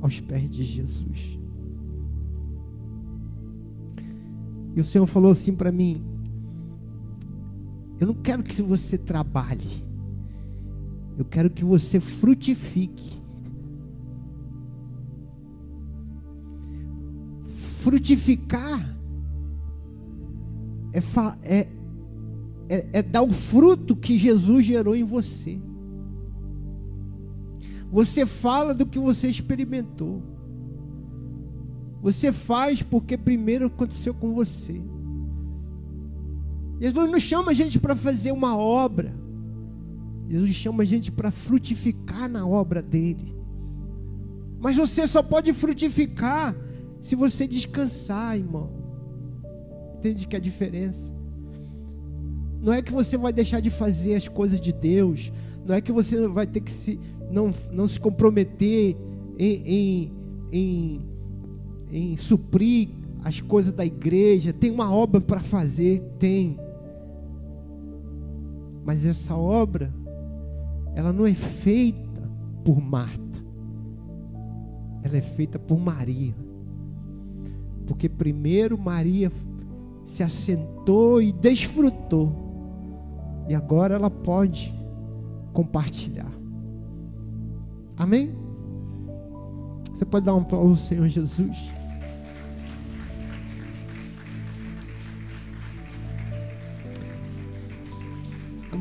aos 0.02 0.20
pés 0.20 0.50
de 0.50 0.64
Jesus. 0.64 1.40
E 4.76 4.80
o 4.80 4.84
Senhor 4.84 5.06
falou 5.06 5.32
assim 5.32 5.54
para 5.54 5.72
mim: 5.72 6.13
Eu 8.04 8.08
não 8.08 8.16
quero 8.16 8.44
que 8.44 8.62
você 8.62 8.98
trabalhe, 8.98 9.82
eu 11.18 11.24
quero 11.24 11.50
que 11.50 11.64
você 11.64 12.02
frutifique. 12.02 13.24
frutificar 17.82 18.98
é, 20.92 21.00
é, 21.44 21.68
é, 22.68 22.90
é 22.92 23.02
dar 23.02 23.22
o 23.22 23.30
fruto 23.30 23.96
que 23.96 24.18
Jesus 24.18 24.66
gerou 24.66 24.98
em 24.98 25.06
você. 25.06 25.62
Você 27.90 28.26
fala 28.26 28.74
do 28.74 28.86
que 28.86 29.00
você 29.00 29.30
experimentou. 29.30 30.22
Você 32.02 32.34
faz 32.34 32.84
porque 32.84 33.18
primeiro 33.18 33.68
aconteceu 33.68 34.14
com 34.14 34.34
você. 34.34 34.82
Jesus 36.84 37.10
não 37.10 37.18
chama 37.18 37.52
a 37.52 37.54
gente 37.54 37.80
para 37.80 37.96
fazer 37.96 38.34
uma 38.34 38.58
obra. 38.58 39.16
Jesus 40.28 40.54
chama 40.54 40.84
a 40.84 40.86
gente 40.86 41.14
para 41.14 41.32
frutificar 41.32 42.28
na 42.28 42.46
obra 42.46 42.82
dele. 42.82 43.34
Mas 44.60 44.76
você 44.76 45.08
só 45.08 45.24
pode 45.24 45.54
frutificar 45.54 46.54
se 47.00 47.16
você 47.16 47.48
descansar, 47.48 48.38
irmão, 48.38 48.70
entende 49.96 50.28
que 50.28 50.36
é 50.36 50.40
a 50.40 50.42
diferença? 50.42 51.10
Não 52.62 52.74
é 52.74 52.82
que 52.82 52.92
você 52.92 53.16
vai 53.16 53.32
deixar 53.32 53.62
de 53.62 53.70
fazer 53.70 54.16
as 54.16 54.28
coisas 54.28 54.60
de 54.60 54.74
Deus, 54.74 55.32
não 55.66 55.76
é 55.76 55.80
que 55.80 55.92
você 55.94 56.28
vai 56.28 56.46
ter 56.46 56.60
que 56.60 56.72
se, 56.72 57.00
não, 57.32 57.50
não 57.72 57.88
se 57.88 57.98
comprometer 57.98 58.98
em, 59.40 59.64
em, 59.66 60.12
em, 60.52 61.02
em 61.90 62.18
suprir 62.18 62.90
as 63.24 63.40
coisas 63.40 63.72
da 63.72 63.86
igreja, 63.86 64.52
tem 64.52 64.70
uma 64.70 64.94
obra 64.94 65.22
para 65.22 65.40
fazer, 65.40 66.02
tem. 66.20 66.60
Mas 68.84 69.06
essa 69.06 69.36
obra, 69.36 69.94
ela 70.96 71.14
não 71.14 71.26
é 71.26 71.34
feita 71.34 72.22
por 72.64 72.82
Marta, 72.82 73.40
ela 75.02 75.18
é 75.18 75.22
feita 75.22 75.58
por 75.58 75.80
Maria. 75.80 76.34
Porque 77.86 78.08
primeiro 78.08 78.78
Maria 78.78 79.32
se 80.06 80.24
assentou 80.24 81.22
e 81.22 81.32
desfrutou, 81.32 82.32
e 83.48 83.56
agora 83.56 83.96
ela 83.96 84.10
pode 84.10 84.74
compartilhar. 85.54 86.32
Amém? 87.98 88.32
Você 89.92 90.06
pode 90.06 90.26
dar 90.26 90.36
um 90.36 90.42
aplauso 90.42 90.70
ao 90.70 90.76
Senhor 90.76 91.08
Jesus? 91.08 91.58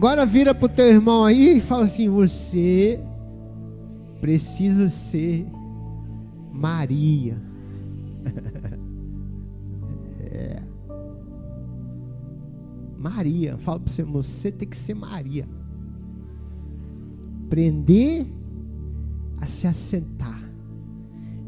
Agora 0.02 0.26
vira 0.26 0.52
para 0.52 0.66
o 0.66 0.68
teu 0.68 0.86
irmão 0.86 1.24
aí 1.24 1.58
e 1.58 1.60
fala 1.60 1.84
assim: 1.84 2.08
Você 2.08 2.98
precisa 4.20 4.88
ser 4.88 5.46
Maria. 6.52 7.40
é. 10.18 10.60
Maria. 12.98 13.56
Fala 13.58 13.78
para 13.78 13.90
o 13.90 13.92
seu 13.92 14.04
irmão: 14.04 14.20
Você 14.20 14.50
tem 14.50 14.68
que 14.68 14.76
ser 14.76 14.94
Maria. 14.94 15.48
Aprender 17.46 18.26
a 19.40 19.46
se 19.46 19.68
assentar. 19.68 20.42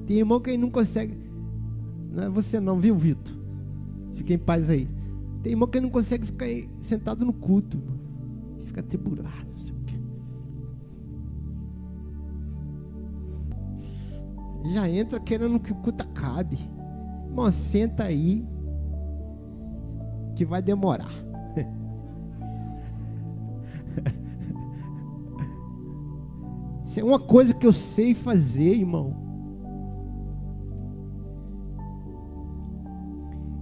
Tem 0.07 0.19
irmão 0.19 0.39
que 0.39 0.57
não 0.57 0.71
consegue. 0.71 1.19
Não 2.13 2.23
é 2.23 2.29
você 2.29 2.61
não, 2.61 2.79
viu, 2.79 2.95
Vitor? 2.95 3.35
Fique 4.15 4.33
em 4.33 4.39
paz 4.39 4.71
aí. 4.71 4.89
Tem 5.43 5.51
irmão 5.51 5.67
que 5.67 5.81
não 5.81 5.91
consegue 5.91 6.25
ficar 6.25 6.47
sentado 6.83 7.25
no 7.25 7.33
culto. 7.33 7.94
Fica 8.75 8.81
atribulado. 8.81 9.47
Não 9.53 9.59
sei 9.59 9.73
o 9.73 9.79
quê. 9.87 9.95
Já 14.75 14.89
entra 14.89 15.21
querendo 15.21 15.61
que 15.61 15.71
o 15.71 15.77
culto 15.77 16.03
acabe. 16.03 16.59
Irmão, 17.29 17.53
senta 17.53 18.03
aí. 18.03 18.45
Que 20.35 20.45
vai 20.45 20.61
demorar. 20.61 21.13
Isso 26.85 26.99
é 26.99 27.05
uma 27.05 27.21
coisa 27.21 27.55
que 27.55 27.65
eu 27.65 27.73
sei 27.73 28.13
fazer, 28.13 28.79
irmão. 28.79 29.23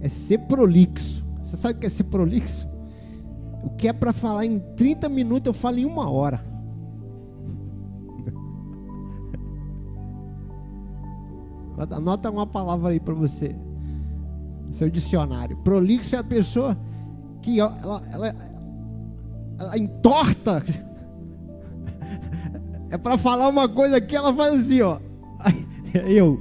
É 0.01 0.09
ser 0.09 0.39
prolixo. 0.39 1.23
Você 1.43 1.55
sabe 1.55 1.75
o 1.75 1.79
que 1.81 1.85
é 1.85 1.89
ser 1.89 2.05
prolixo? 2.05 2.72
O 3.63 3.69
que 3.71 3.87
é 3.87 3.93
para 3.93 4.13
falar 4.13 4.45
em 4.45 4.59
30 4.75 5.07
minutos, 5.09 5.47
eu 5.47 5.53
falo 5.53 5.79
em 5.79 5.85
uma 5.85 6.09
hora. 6.09 6.43
Anota 11.91 12.29
uma 12.29 12.45
palavra 12.45 12.89
aí 12.91 12.99
para 12.99 13.13
você. 13.13 13.55
Seu 14.71 14.89
dicionário. 14.89 15.57
Prolixo 15.57 16.15
é 16.15 16.19
a 16.19 16.23
pessoa 16.23 16.77
que 17.41 17.59
ela, 17.59 18.01
ela, 18.11 18.35
ela 19.57 19.77
entorta 19.77 20.63
é 22.93 22.97
para 22.97 23.17
falar 23.17 23.47
uma 23.47 23.67
coisa 23.67 23.99
que 23.99 24.15
ela 24.15 24.31
faz 24.35 24.53
assim, 24.53 24.81
ó. 24.81 24.99
Eu. 26.07 26.39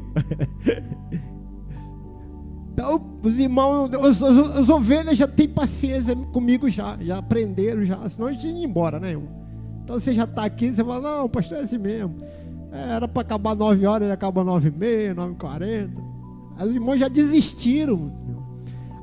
Os 3.22 3.38
irmãos, 3.38 3.90
as, 3.94 4.22
as, 4.22 4.68
ovelhas 4.68 5.16
já 5.16 5.28
têm 5.28 5.48
paciência 5.48 6.16
comigo 6.16 6.68
já, 6.68 6.96
já 7.00 7.18
aprenderam 7.18 7.84
já, 7.84 8.08
senão 8.08 8.28
a 8.28 8.32
gente 8.32 8.46
ia 8.46 8.64
embora, 8.64 8.98
né? 8.98 9.16
Então 9.84 9.98
você 10.00 10.12
já 10.12 10.24
está 10.24 10.44
aqui, 10.44 10.70
você 10.70 10.82
fala, 10.82 11.18
não, 11.18 11.28
pastor 11.28 11.58
é 11.58 11.60
assim 11.62 11.78
mesmo. 11.78 12.16
É, 12.72 12.94
era 12.94 13.06
para 13.06 13.22
acabar 13.22 13.54
9 13.54 13.86
horas, 13.86 14.02
ele 14.02 14.12
acaba 14.12 14.42
9 14.42 14.68
e 14.68 14.72
meia, 14.72 15.14
9 15.14 15.32
e 15.32 15.36
40. 15.36 16.02
Os 16.60 16.74
irmãos 16.74 16.98
já 16.98 17.08
desistiram. 17.08 18.12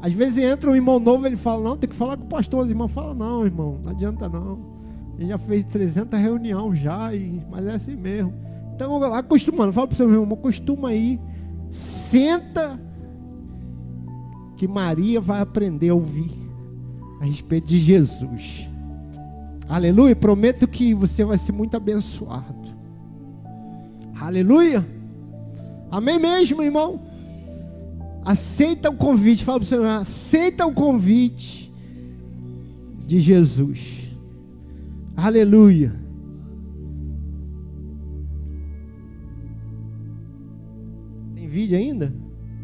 Às 0.02 0.14
vezes 0.14 0.38
entra 0.38 0.72
um 0.72 0.76
irmão 0.76 1.00
novo, 1.00 1.28
ele 1.28 1.36
fala, 1.36 1.62
não, 1.64 1.78
tem 1.78 1.90
que 1.90 1.96
falar 1.96 2.18
com 2.18 2.24
o 2.24 2.28
pastor. 2.28 2.64
Os 2.64 2.70
irmãos 2.70 2.92
falam, 2.92 3.14
não, 3.14 3.46
irmão, 3.46 3.80
não 3.84 3.92
adianta 3.92 4.30
não. 4.30 4.60
A 5.16 5.20
gente 5.20 5.30
já 5.30 5.38
fez 5.38 5.66
300 5.66 6.18
reuniões 6.20 6.80
já, 6.80 7.14
e, 7.14 7.42
mas 7.52 7.68
é 7.68 7.74
assim 7.74 7.96
mesmo. 7.96 8.34
Então, 8.74 9.04
acostumando, 9.14 9.74
fala 9.74 9.88
para 9.88 9.94
o 9.94 9.98
seu 9.98 10.10
irmão, 10.10 10.34
acostuma 10.34 10.90
aí, 10.90 11.20
senta, 11.70 12.80
que 14.60 14.68
Maria 14.68 15.22
vai 15.22 15.40
aprender 15.40 15.88
a 15.88 15.96
ouvir 15.96 16.38
a 17.22 17.24
respeito 17.24 17.68
de 17.68 17.80
Jesus. 17.80 18.68
Aleluia, 19.70 20.14
prometo 20.14 20.68
que 20.68 20.94
você 20.94 21.24
vai 21.24 21.38
ser 21.38 21.54
muito 21.54 21.78
abençoado. 21.78 22.76
Aleluia. 24.20 24.86
Amém 25.90 26.20
mesmo, 26.20 26.62
irmão? 26.62 27.02
Aceita 28.26 28.90
o 28.90 28.98
convite, 28.98 29.46
fala 29.46 29.62
para 29.62 29.70
o 29.70 29.82
irmão, 29.82 30.02
aceita 30.02 30.66
o 30.66 30.74
convite 30.74 31.74
de 33.08 33.18
Jesus. 33.18 34.14
Aleluia. 35.16 35.96
Tem 41.34 41.48
vídeo 41.48 41.78
ainda? 41.78 42.14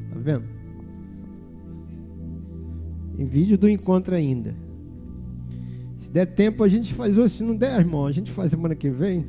Tá 0.10 0.20
vendo? 0.20 0.55
Tem 3.16 3.26
vídeo 3.26 3.58
do 3.58 3.70
encontro 3.70 4.14
ainda. 4.16 4.54
Se 5.98 6.12
der 6.12 6.26
tempo, 6.26 6.64
a 6.64 6.68
gente 6.68 6.94
faz 6.94 7.18
hoje. 7.18 7.38
Se 7.38 7.44
não 7.44 7.56
der, 7.56 7.80
irmão, 7.80 8.06
a 8.06 8.12
gente 8.12 8.32
faz 8.32 8.52
semana 8.52 8.76
que 8.76 8.90
vem. 8.90 9.26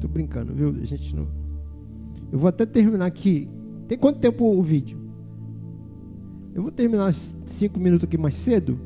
Tô 0.00 0.08
brincando, 0.08 0.54
viu? 0.54 0.70
A 0.70 0.84
gente 0.84 1.14
não. 1.14 1.26
Eu 2.30 2.38
vou 2.38 2.48
até 2.48 2.64
terminar 2.64 3.06
aqui. 3.06 3.48
Tem 3.86 3.98
quanto 3.98 4.18
tempo 4.18 4.44
o 4.44 4.62
vídeo? 4.62 4.98
Eu 6.54 6.62
vou 6.62 6.70
terminar 6.70 7.12
cinco 7.46 7.78
minutos 7.78 8.04
aqui 8.04 8.16
mais 8.16 8.34
cedo. 8.34 8.78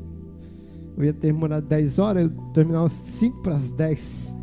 Eu 0.97 1.05
ia 1.05 1.13
terminar 1.13 1.61
10 1.61 1.99
horas, 1.99 2.23
eu 2.23 2.29
terminava 2.53 2.89
5 2.89 3.41
para 3.43 3.55
as 3.55 3.69
10. 3.69 4.33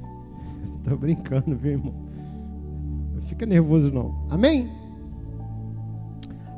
Tô 0.82 0.96
brincando, 0.96 1.54
viu, 1.56 1.72
irmão? 1.72 1.94
Não 3.14 3.20
fica 3.22 3.44
nervoso, 3.44 3.92
não. 3.92 4.26
Amém? 4.30 4.70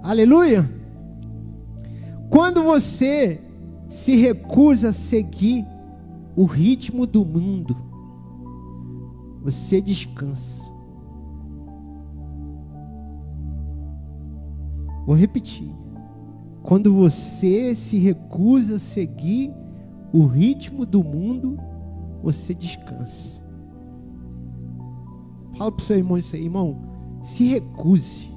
Aleluia! 0.02 0.68
Quando 2.30 2.62
você 2.62 3.40
se 3.88 4.16
recusa 4.16 4.88
a 4.88 4.92
seguir 4.92 5.66
o 6.34 6.44
ritmo 6.44 7.06
do 7.06 7.24
mundo, 7.24 7.76
você 9.42 9.80
descansa. 9.80 10.62
Vou 15.06 15.16
repetir. 15.16 15.74
Quando 16.62 16.94
você 16.94 17.74
se 17.74 17.98
recusa 17.98 18.76
a 18.76 18.78
seguir 18.78 19.52
o 20.12 20.24
ritmo 20.24 20.86
do 20.86 21.02
mundo, 21.02 21.58
você 22.22 22.54
descansa. 22.54 23.42
Fala 25.58 25.72
para 25.72 25.82
o 25.82 25.86
seu 25.86 25.96
irmão 25.98 26.16
isso 26.16 26.36
aí, 26.36 26.44
irmão. 26.44 26.80
Se 27.22 27.48
recuse 27.48 28.30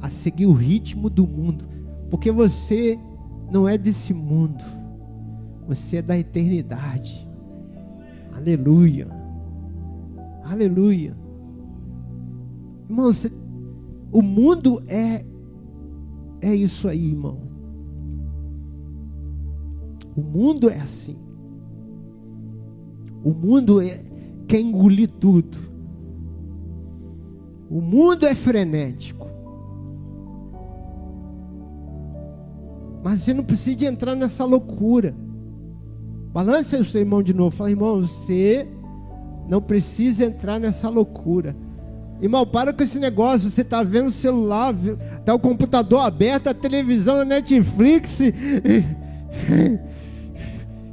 a 0.00 0.08
seguir 0.08 0.46
o 0.46 0.52
ritmo 0.52 1.10
do 1.10 1.26
mundo, 1.26 1.66
porque 2.10 2.30
você 2.30 2.98
não 3.50 3.68
é 3.68 3.76
desse 3.76 4.14
mundo, 4.14 4.64
você 5.66 5.98
é 5.98 6.02
da 6.02 6.18
eternidade. 6.18 7.28
Aleluia, 8.32 9.08
aleluia. 10.44 11.16
Irmão, 12.88 13.12
você, 13.12 13.30
o 14.12 14.22
mundo 14.22 14.82
é 14.86 15.24
é 16.40 16.54
isso 16.54 16.88
aí, 16.88 17.08
irmão. 17.08 17.38
O 20.16 20.20
mundo 20.20 20.68
é 20.68 20.80
assim. 20.80 21.16
O 23.24 23.32
mundo 23.32 23.80
é, 23.80 24.00
quer 24.46 24.60
engolir 24.60 25.08
tudo. 25.08 25.58
O 27.68 27.80
mundo 27.80 28.24
é 28.26 28.34
frenético. 28.34 29.27
Mas 33.02 33.20
você 33.20 33.32
não 33.32 33.44
precisa 33.44 33.86
entrar 33.86 34.14
nessa 34.14 34.44
loucura. 34.44 35.14
Balance 36.32 36.76
o 36.76 36.84
seu 36.84 37.00
irmão 37.00 37.22
de 37.22 37.32
novo. 37.32 37.54
Fala, 37.54 37.70
irmão, 37.70 38.02
você 38.02 38.66
não 39.48 39.62
precisa 39.62 40.24
entrar 40.24 40.58
nessa 40.58 40.88
loucura. 40.88 41.56
Irmão, 42.20 42.46
para 42.46 42.72
com 42.72 42.82
esse 42.82 42.98
negócio. 42.98 43.48
Você 43.50 43.62
está 43.62 43.82
vendo 43.82 44.08
o 44.08 44.10
celular, 44.10 44.74
está 45.18 45.34
o 45.34 45.38
computador 45.38 46.00
aberto, 46.00 46.48
a 46.48 46.54
televisão, 46.54 47.20
a 47.20 47.24
Netflix 47.24 48.20
e, 48.20 48.34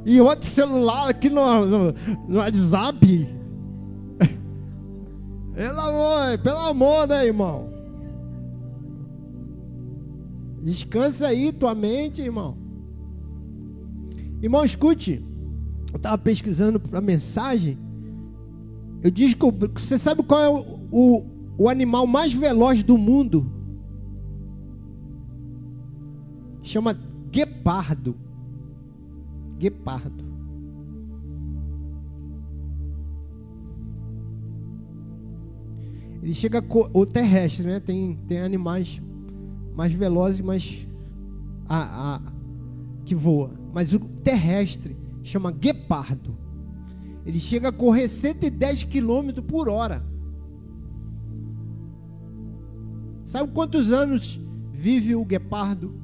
e 0.04 0.20
outro 0.20 0.48
celular 0.48 1.08
aqui 1.08 1.28
no, 1.28 1.66
no, 1.66 1.94
no 2.28 2.38
WhatsApp. 2.38 3.28
Pelo 5.54 5.80
amor, 5.80 6.38
pelo 6.42 6.58
amor, 6.58 7.08
né, 7.08 7.26
irmão? 7.26 7.75
Descansa 10.66 11.28
aí 11.28 11.52
tua 11.52 11.76
mente, 11.76 12.20
irmão. 12.20 12.56
Irmão, 14.42 14.64
escute. 14.64 15.24
Eu 15.92 15.96
estava 15.96 16.18
pesquisando 16.18 16.80
para 16.80 17.00
mensagem. 17.00 17.78
Eu 19.00 19.12
descobri. 19.12 19.70
Você 19.76 19.96
sabe 19.96 20.24
qual 20.24 20.40
é 20.40 20.48
o, 20.48 20.80
o, 20.90 21.26
o 21.56 21.68
animal 21.68 22.04
mais 22.04 22.32
veloz 22.32 22.82
do 22.82 22.98
mundo? 22.98 23.48
Chama 26.64 26.98
guepardo. 27.30 28.16
Guepardo. 29.60 30.24
Ele 36.20 36.34
chega 36.34 36.60
o 36.92 37.06
terrestre, 37.06 37.68
né? 37.68 37.78
Tem, 37.78 38.16
tem 38.26 38.40
animais 38.40 39.00
mais 39.76 39.92
velozes, 39.92 40.40
mas 40.40 40.88
a, 41.68 42.14
a, 42.14 42.20
que 43.04 43.14
voa. 43.14 43.50
Mas 43.74 43.92
o 43.92 44.00
terrestre 44.00 44.96
chama 45.22 45.50
guepardo. 45.52 46.34
Ele 47.26 47.38
chega 47.38 47.68
a 47.68 47.72
correr 47.72 48.08
110 48.08 48.84
km 48.84 49.42
por 49.46 49.68
hora. 49.68 50.02
Sabe 53.24 53.52
quantos 53.52 53.92
anos 53.92 54.40
vive 54.72 55.14
o 55.14 55.24
guepardo? 55.24 55.94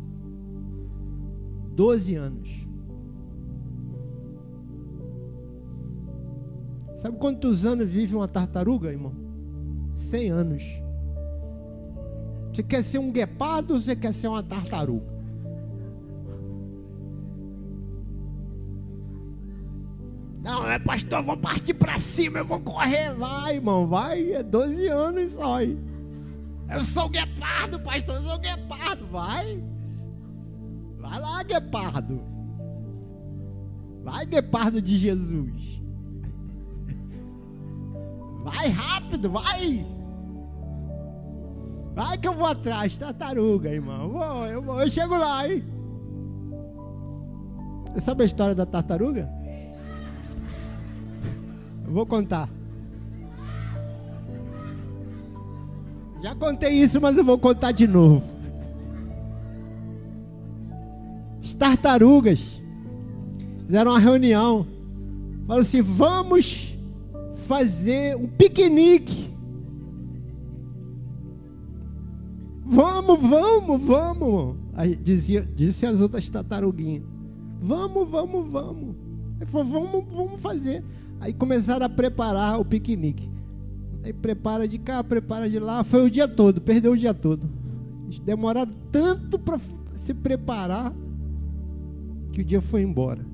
12 1.74 2.14
anos. 2.16 2.62
Sabe 6.96 7.16
quantos 7.16 7.64
anos 7.64 7.88
vive 7.88 8.14
uma 8.14 8.28
tartaruga, 8.28 8.90
irmão? 8.90 9.12
100 9.94 10.30
anos. 10.30 10.81
Você 12.52 12.62
quer 12.62 12.84
ser 12.84 12.98
um 12.98 13.10
guepardo 13.10 13.74
ou 13.74 13.80
você 13.80 13.96
quer 13.96 14.12
ser 14.12 14.28
uma 14.28 14.42
tartaruga? 14.42 15.10
Não, 20.42 20.68
é 20.68 20.78
pastor, 20.78 21.20
eu 21.20 21.24
vou 21.24 21.36
partir 21.36 21.72
para 21.72 21.98
cima, 21.98 22.38
eu 22.38 22.44
vou 22.44 22.60
correr. 22.60 23.14
Vai, 23.14 23.56
irmão, 23.56 23.86
vai. 23.86 24.32
É 24.32 24.42
12 24.42 24.88
anos 24.88 25.32
só. 25.32 25.56
Aí. 25.56 25.78
Eu 26.68 26.82
sou 26.84 27.08
guepardo, 27.08 27.78
pastor, 27.80 28.16
eu 28.16 28.22
sou 28.22 28.38
guepardo. 28.38 29.06
Vai. 29.06 29.62
Vai 30.98 31.20
lá, 31.20 31.42
guepardo. 31.42 32.20
Vai, 34.02 34.26
guepardo 34.26 34.82
de 34.82 34.96
Jesus. 34.96 35.80
Vai 38.42 38.68
rápido, 38.68 39.30
vai. 39.30 39.86
Vai 41.94 42.16
que 42.16 42.26
eu 42.26 42.32
vou 42.32 42.46
atrás, 42.46 42.96
tartaruga, 42.96 43.68
irmão. 43.68 44.08
Vou, 44.08 44.46
eu, 44.46 44.62
vou, 44.62 44.80
eu 44.80 44.88
chego 44.88 45.16
lá, 45.16 45.46
hein? 45.46 45.62
Você 47.92 48.00
sabe 48.00 48.22
a 48.22 48.26
história 48.26 48.54
da 48.54 48.64
tartaruga? 48.64 49.28
Eu 51.84 51.92
vou 51.92 52.06
contar. 52.06 52.48
Já 56.22 56.34
contei 56.34 56.70
isso, 56.70 57.00
mas 57.00 57.18
eu 57.18 57.24
vou 57.24 57.38
contar 57.38 57.72
de 57.72 57.86
novo. 57.86 58.22
As 61.42 61.52
tartarugas 61.52 62.62
fizeram 63.66 63.90
uma 63.90 63.98
reunião. 63.98 64.66
Falaram 65.46 65.62
assim: 65.62 65.82
vamos 65.82 66.78
fazer 67.46 68.16
um 68.16 68.28
piquenique 68.28 69.31
Vamos, 72.64 73.20
vamos, 73.20 73.86
vamos. 73.86 74.56
Dizia, 75.02 75.42
disse 75.42 75.84
as 75.84 76.00
outras 76.00 76.28
tartaruguinhas. 76.30 77.02
Vamos, 77.60 78.08
vamos, 78.08 78.48
vamos. 78.48 78.96
Ele 79.40 79.46
falou, 79.46 79.66
vamos, 79.66 80.04
vamos 80.12 80.40
fazer. 80.40 80.84
Aí 81.20 81.32
começaram 81.32 81.86
a 81.86 81.88
preparar 81.88 82.60
o 82.60 82.64
piquenique. 82.64 83.28
Aí 84.02 84.12
prepara 84.12 84.66
de 84.66 84.78
cá, 84.78 85.02
prepara 85.02 85.48
de 85.48 85.58
lá. 85.58 85.84
Foi 85.84 86.04
o 86.04 86.10
dia 86.10 86.26
todo, 86.26 86.60
perdeu 86.60 86.92
o 86.92 86.96
dia 86.96 87.14
todo. 87.14 87.48
Eles 88.04 88.18
demoraram 88.18 88.72
tanto 88.90 89.38
para 89.38 89.60
se 89.96 90.12
preparar 90.14 90.92
que 92.32 92.40
o 92.40 92.44
dia 92.44 92.60
foi 92.60 92.82
embora. 92.82 93.24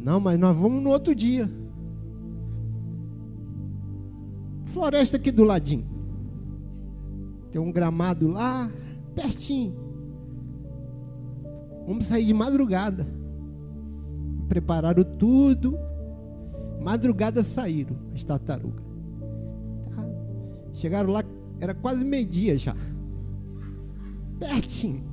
Não, 0.00 0.18
mas 0.18 0.38
nós 0.38 0.56
vamos 0.56 0.82
no 0.82 0.90
outro 0.90 1.14
dia. 1.14 1.50
Floresta 4.66 5.16
aqui 5.16 5.30
do 5.30 5.44
ladinho. 5.44 5.91
Tem 7.52 7.60
um 7.60 7.70
gramado 7.70 8.28
lá, 8.28 8.70
pertinho. 9.14 9.76
Vamos 11.86 12.06
sair 12.06 12.24
de 12.24 12.32
madrugada. 12.32 13.06
Prepararam 14.48 15.04
tudo. 15.04 15.78
Madrugada 16.80 17.42
saíram 17.42 17.94
as 18.14 18.24
tartarugas. 18.24 18.82
Tá. 19.94 20.04
Chegaram 20.72 21.12
lá, 21.12 21.22
era 21.60 21.74
quase 21.74 22.02
meio-dia 22.02 22.56
já. 22.56 22.74
Pertinho. 24.38 25.04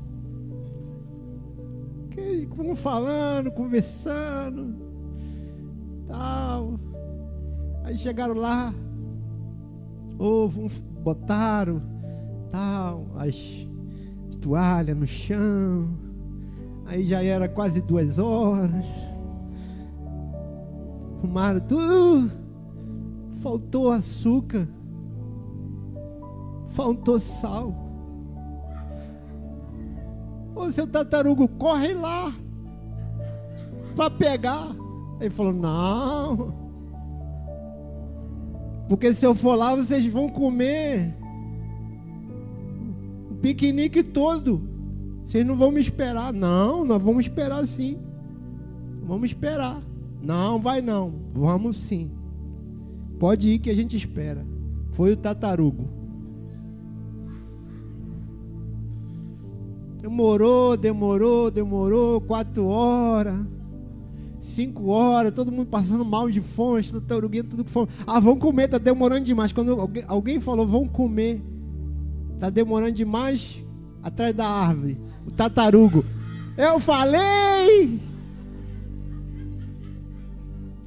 Vamos 2.55 2.79
falando, 2.79 3.51
conversando. 3.51 4.75
Tal. 6.07 6.79
Aí 7.83 7.97
chegaram 7.97 8.35
lá. 8.35 8.73
Ovo, 10.17 10.69
botaram 11.01 11.98
tal, 12.51 13.05
as 13.17 13.35
toalhas 14.41 14.97
no 14.97 15.07
chão. 15.07 15.89
Aí 16.85 17.05
já 17.05 17.23
era 17.23 17.47
quase 17.47 17.81
duas 17.81 18.17
horas. 18.17 18.85
Arrumaram 21.17 21.59
tudo. 21.61 22.31
Faltou 23.41 23.91
açúcar. 23.91 24.67
Faltou 26.69 27.19
sal. 27.19 27.73
Ô 30.55 30.69
seu 30.71 30.87
tartarugo, 30.87 31.47
corre 31.47 31.93
lá 31.93 32.33
para 33.95 34.09
pegar. 34.09 34.75
Ele 35.19 35.29
falou: 35.29 35.53
Não, 35.53 36.53
porque 38.89 39.13
se 39.13 39.23
eu 39.23 39.35
for 39.35 39.55
lá, 39.55 39.75
vocês 39.75 40.05
vão 40.07 40.27
comer 40.27 41.15
piquenique 43.41 44.03
todo. 44.03 44.61
Vocês 45.23 45.45
não 45.45 45.55
vão 45.55 45.71
me 45.71 45.79
esperar. 45.79 46.33
Não, 46.33 46.83
nós 46.83 47.01
vamos 47.01 47.25
esperar 47.25 47.65
sim. 47.67 47.97
Vamos 49.03 49.29
esperar. 49.31 49.81
Não, 50.21 50.59
vai 50.59 50.81
não. 50.81 51.13
Vamos 51.33 51.77
sim. 51.77 52.11
Pode 53.19 53.49
ir 53.49 53.59
que 53.59 53.69
a 53.69 53.75
gente 53.75 53.95
espera. 53.95 54.45
Foi 54.91 55.11
o 55.13 55.17
tatarugo. 55.17 55.87
Demorou, 60.01 60.77
demorou, 60.77 61.51
demorou. 61.51 62.21
Quatro 62.21 62.65
horas. 62.65 63.39
Cinco 64.39 64.87
horas, 64.87 65.33
todo 65.33 65.51
mundo 65.51 65.67
passando 65.67 66.05
mal 66.05 66.29
de 66.29 66.39
fome, 66.39 66.81
tartaruguinha 66.81 67.43
tudo 67.43 67.63
com 67.63 67.69
fome. 67.69 67.89
Ah, 68.07 68.19
vão 68.19 68.37
comer, 68.37 68.69
tá 68.69 68.77
demorando 68.77 69.25
demais. 69.25 69.51
Quando 69.51 69.77
alguém 70.07 70.39
falou, 70.39 70.65
vão 70.65 70.87
comer. 70.87 71.41
Está 72.39 72.49
demorando 72.49 72.93
demais 72.93 73.61
atrás 74.01 74.33
da 74.33 74.47
árvore. 74.47 74.97
O 75.27 75.31
tatarugo. 75.31 76.05
Eu 76.57 76.79
falei! 76.79 77.99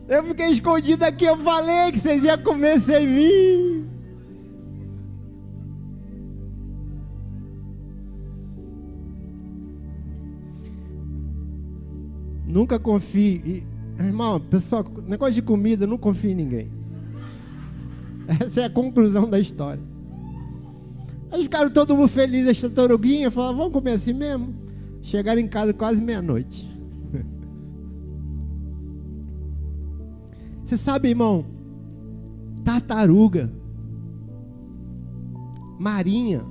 Eu 0.08 0.24
fiquei 0.24 0.48
escondido 0.48 1.04
aqui, 1.04 1.26
eu 1.26 1.36
falei 1.36 1.92
que 1.92 2.00
vocês 2.00 2.24
iam 2.24 2.38
comer 2.38 2.80
sem 2.80 3.06
mim. 3.06 3.86
Nunca 12.46 12.78
confie. 12.78 13.62
Irmão, 13.98 14.40
pessoal, 14.40 14.86
negócio 15.06 15.34
de 15.34 15.42
comida, 15.42 15.86
não 15.86 15.98
confie 15.98 16.30
em 16.30 16.34
ninguém. 16.34 16.72
Essa 18.40 18.62
é 18.62 18.64
a 18.64 18.70
conclusão 18.70 19.28
da 19.28 19.38
história. 19.38 19.91
Aí 21.32 21.42
ficaram 21.44 21.70
todo 21.70 21.96
mundo 21.96 22.08
felizes, 22.08 22.50
esta 22.50 22.68
taruguinha, 22.68 23.30
falaram, 23.30 23.56
vamos 23.56 23.72
comer 23.72 23.92
assim 23.92 24.12
mesmo? 24.12 24.54
Chegaram 25.00 25.40
em 25.40 25.48
casa 25.48 25.72
quase 25.72 25.98
meia-noite. 25.98 26.68
Você 30.62 30.76
sabe, 30.76 31.08
irmão, 31.08 31.46
tartaruga, 32.62 33.50
marinha, 35.78 36.44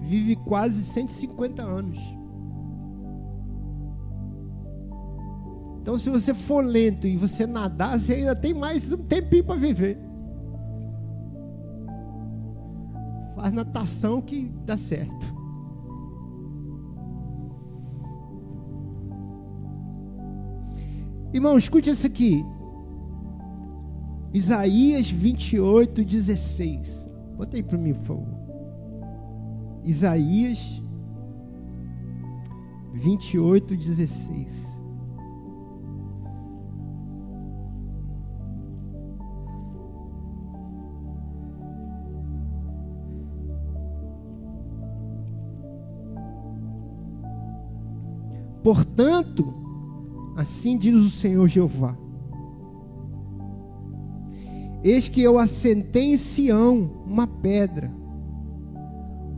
vive 0.00 0.36
quase 0.36 0.82
150 0.84 1.62
anos. 1.62 1.98
Então, 5.82 5.98
se 5.98 6.08
você 6.08 6.32
for 6.32 6.64
lento 6.64 7.06
e 7.08 7.16
você 7.16 7.44
nadar, 7.44 8.00
você 8.00 8.14
ainda 8.14 8.36
tem 8.36 8.54
mais 8.54 8.92
um 8.92 8.98
tempinho 8.98 9.44
para 9.44 9.56
viver. 9.56 9.98
Faz 13.42 13.52
natação 13.52 14.22
que 14.22 14.48
dá 14.64 14.78
certo. 14.78 15.34
Irmão, 21.34 21.58
escute 21.58 21.90
isso 21.90 22.06
aqui. 22.06 22.44
Isaías 24.32 25.10
28, 25.10 26.04
16. 26.04 27.08
Bota 27.36 27.56
aí 27.56 27.64
para 27.64 27.76
mim, 27.76 27.94
por 27.94 28.04
favor. 28.04 28.28
Isaías 29.82 30.80
28, 32.94 33.76
16. 33.76 34.81
Portanto, 48.62 49.52
assim 50.36 50.78
diz 50.78 50.94
o 50.94 51.10
Senhor 51.10 51.46
Jeová: 51.48 51.96
Eis 54.84 55.08
que 55.08 55.22
eu 55.22 55.38
assentei 55.38 56.14
em 56.14 56.16
Sião 56.16 56.90
uma 57.06 57.26
pedra, 57.26 57.90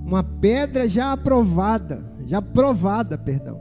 uma 0.04 0.22
pedra 0.22 0.86
já 0.86 1.12
aprovada, 1.12 2.14
já 2.26 2.40
provada, 2.40 3.16
perdão, 3.16 3.60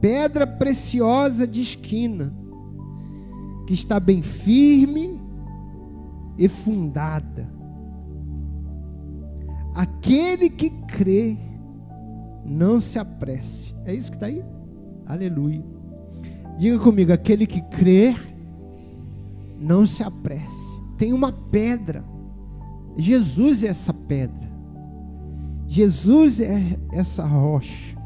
pedra 0.00 0.46
preciosa 0.46 1.46
de 1.46 1.60
esquina, 1.60 2.32
que 3.66 3.72
está 3.72 3.98
bem 3.98 4.22
firme 4.22 5.20
e 6.38 6.48
fundada. 6.48 7.50
Aquele 9.74 10.50
que 10.50 10.68
crê, 10.68 11.36
não 12.44 12.80
se 12.80 12.98
apresse. 12.98 13.74
É 13.84 13.94
isso 13.94 14.10
que 14.10 14.16
está 14.16 14.26
aí? 14.26 14.44
Aleluia. 15.06 15.62
Diga 16.58 16.78
comigo: 16.78 17.12
aquele 17.12 17.46
que 17.46 17.60
crê, 17.62 18.14
não 19.58 19.86
se 19.86 20.02
apresse. 20.02 20.80
Tem 20.98 21.12
uma 21.12 21.32
pedra. 21.32 22.04
Jesus 22.96 23.64
é 23.64 23.68
essa 23.68 23.92
pedra. 23.92 24.50
Jesus 25.66 26.40
é 26.40 26.78
essa 26.92 27.24
rocha. 27.24 27.96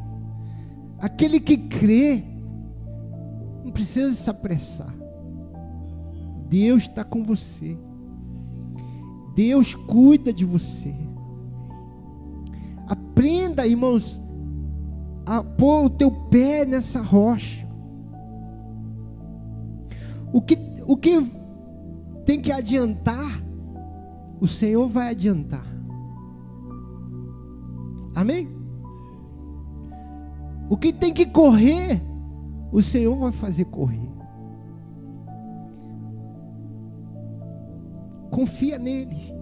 Aquele 0.99 1.39
que 1.39 1.57
crê, 1.57 2.23
não 3.63 3.71
precisa 3.71 4.15
se 4.15 4.29
apressar. 4.29 4.95
Deus 6.49 6.83
está 6.83 7.03
com 7.03 7.23
você. 7.23 7.77
Deus 9.35 9.75
cuida 9.75 10.31
de 10.31 10.45
você. 10.45 10.95
Aprenda, 12.87 13.67
irmãos, 13.67 14.21
a 15.27 15.43
pôr 15.43 15.85
o 15.85 15.89
teu 15.89 16.09
pé 16.09 16.65
nessa 16.65 17.01
rocha. 17.01 17.67
O 20.31 20.41
que, 20.41 20.57
o 20.85 20.95
que 20.95 21.19
tem 22.25 22.39
que 22.41 22.49
adiantar, 22.49 23.43
o 24.39 24.47
Senhor 24.47 24.87
vai 24.87 25.09
adiantar. 25.09 25.67
Amém? 28.15 28.47
O 30.69 30.77
que 30.77 30.93
tem 30.93 31.13
que 31.13 31.25
correr, 31.25 32.01
o 32.71 32.81
Senhor 32.81 33.15
vai 33.17 33.31
fazer 33.33 33.65
correr. 33.65 34.09
Confia 38.31 38.79
nele. 38.79 39.35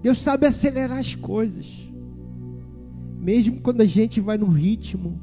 Deus 0.00 0.18
sabe 0.18 0.46
acelerar 0.46 0.98
as 0.98 1.14
coisas. 1.16 1.91
Mesmo 3.22 3.60
quando 3.60 3.82
a 3.82 3.84
gente 3.84 4.20
vai 4.20 4.36
no 4.36 4.48
ritmo 4.48 5.16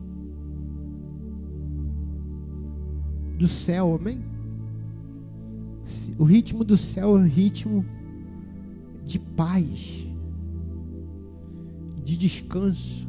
do 3.37 3.45
céu, 3.45 3.97
amém? 3.99 4.21
O 6.17 6.23
ritmo 6.23 6.63
do 6.63 6.77
céu 6.77 7.17
é 7.17 7.21
o 7.21 7.25
ritmo 7.25 7.85
de 9.03 9.19
paz, 9.19 10.07
de 12.01 12.15
descanso. 12.15 13.05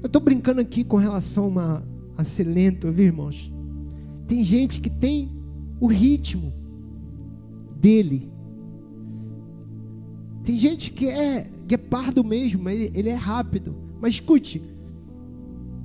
Eu 0.00 0.06
estou 0.06 0.22
brincando 0.22 0.60
aqui 0.60 0.84
com 0.84 0.96
relação 0.96 1.58
a, 1.58 1.82
a 2.16 2.22
Celento, 2.22 2.92
viu, 2.92 3.06
irmãos? 3.06 3.52
Tem 4.28 4.44
gente 4.44 4.80
que 4.80 4.88
tem 4.88 5.32
o 5.80 5.88
ritmo 5.88 6.52
dele. 7.80 8.30
Tem 10.44 10.56
gente 10.56 10.92
que 10.92 11.08
é 11.08 11.50
guepardo 11.70 12.24
mesmo, 12.24 12.68
ele, 12.68 12.90
ele 12.94 13.08
é 13.08 13.14
rápido. 13.14 13.76
Mas 14.00 14.14
escute, 14.14 14.60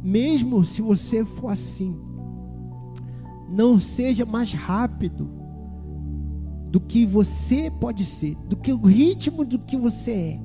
mesmo 0.01 0.63
se 0.65 0.81
você 0.81 1.23
for 1.23 1.49
assim, 1.49 1.95
não 3.47 3.79
seja 3.79 4.25
mais 4.25 4.51
rápido 4.51 5.29
do 6.71 6.79
que 6.79 7.05
você 7.05 7.69
pode 7.69 8.03
ser, 8.03 8.35
do 8.47 8.55
que 8.55 8.73
o 8.73 8.81
ritmo 8.81 9.45
do 9.45 9.59
que 9.59 9.77
você 9.77 10.11
é. 10.11 10.39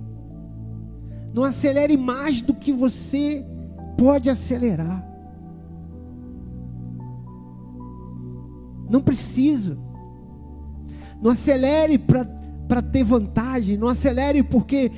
Não 1.32 1.42
acelere 1.42 1.96
mais 1.96 2.42
do 2.42 2.52
que 2.52 2.70
você 2.70 3.46
pode 3.96 4.28
acelerar. 4.28 5.06
Não 8.90 9.00
precisa. 9.00 9.78
Não 11.22 11.30
acelere 11.30 11.98
para 11.98 12.82
ter 12.82 13.04
vantagem. 13.04 13.76
Não 13.76 13.88
acelere 13.88 14.42
porque 14.42 14.90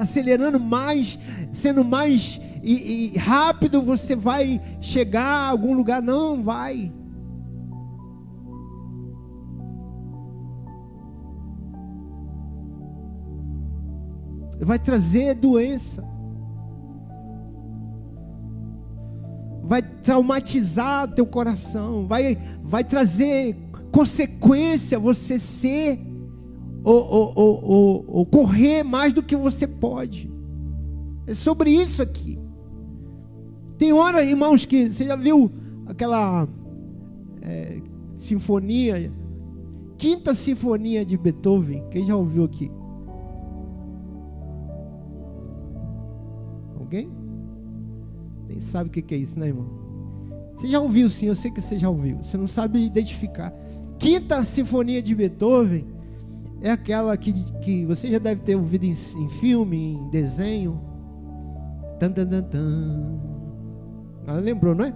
acelerando 0.00 0.58
mais, 0.58 1.18
sendo 1.52 1.84
mais 1.84 2.40
e, 2.62 3.12
e 3.14 3.18
rápido 3.18 3.80
você 3.80 4.16
vai 4.16 4.60
chegar 4.80 5.24
a 5.24 5.48
algum 5.48 5.74
lugar. 5.74 6.02
Não 6.02 6.42
vai. 6.42 6.92
Vai 14.60 14.78
trazer 14.78 15.34
doença. 15.34 16.04
Vai 19.62 19.82
traumatizar 19.82 21.12
teu 21.14 21.26
coração. 21.26 22.06
Vai, 22.06 22.36
vai 22.62 22.82
trazer 22.82 23.56
consequência 23.92 24.98
você 24.98 25.38
ser 25.38 26.07
ou, 26.88 27.32
ou, 27.36 27.64
ou, 27.64 28.04
ou, 28.08 28.26
correr 28.26 28.82
mais 28.82 29.12
do 29.12 29.22
que 29.22 29.36
você 29.36 29.66
pode. 29.66 30.30
É 31.26 31.34
sobre 31.34 31.70
isso 31.70 32.02
aqui. 32.02 32.38
Tem 33.76 33.92
hora, 33.92 34.24
irmãos, 34.24 34.64
que 34.64 34.90
você 34.90 35.04
já 35.04 35.14
viu 35.14 35.50
aquela 35.86 36.48
é, 37.42 37.80
sinfonia, 38.16 39.12
quinta 39.98 40.34
sinfonia 40.34 41.04
de 41.04 41.18
Beethoven? 41.18 41.84
Quem 41.90 42.06
já 42.06 42.16
ouviu 42.16 42.44
aqui? 42.44 42.70
Alguém? 46.78 47.10
Nem 48.48 48.60
sabe 48.60 48.88
o 48.88 48.92
que 48.92 49.14
é 49.14 49.18
isso, 49.18 49.38
né, 49.38 49.48
irmão? 49.48 49.66
Você 50.56 50.68
já 50.68 50.80
ouviu 50.80 51.10
sim, 51.10 51.26
eu 51.26 51.36
sei 51.36 51.50
que 51.50 51.60
você 51.60 51.78
já 51.78 51.90
ouviu. 51.90 52.16
Você 52.22 52.38
não 52.38 52.46
sabe 52.46 52.82
identificar. 52.82 53.52
Quinta 53.98 54.42
sinfonia 54.44 55.02
de 55.02 55.14
Beethoven 55.14 55.97
é 56.60 56.70
aquela 56.70 57.16
que, 57.16 57.32
que 57.60 57.84
você 57.84 58.10
já 58.10 58.18
deve 58.18 58.42
ter 58.42 58.56
ouvido 58.56 58.84
em, 58.84 58.92
em 58.92 59.28
filme, 59.28 59.94
em 59.94 60.10
desenho. 60.10 60.80
Tan, 62.00 62.10
tan, 62.12 62.26
tan, 62.26 62.42
tan. 62.42 63.20
Ela 64.26 64.40
lembrou, 64.40 64.74
não 64.74 64.84
é? 64.84 64.94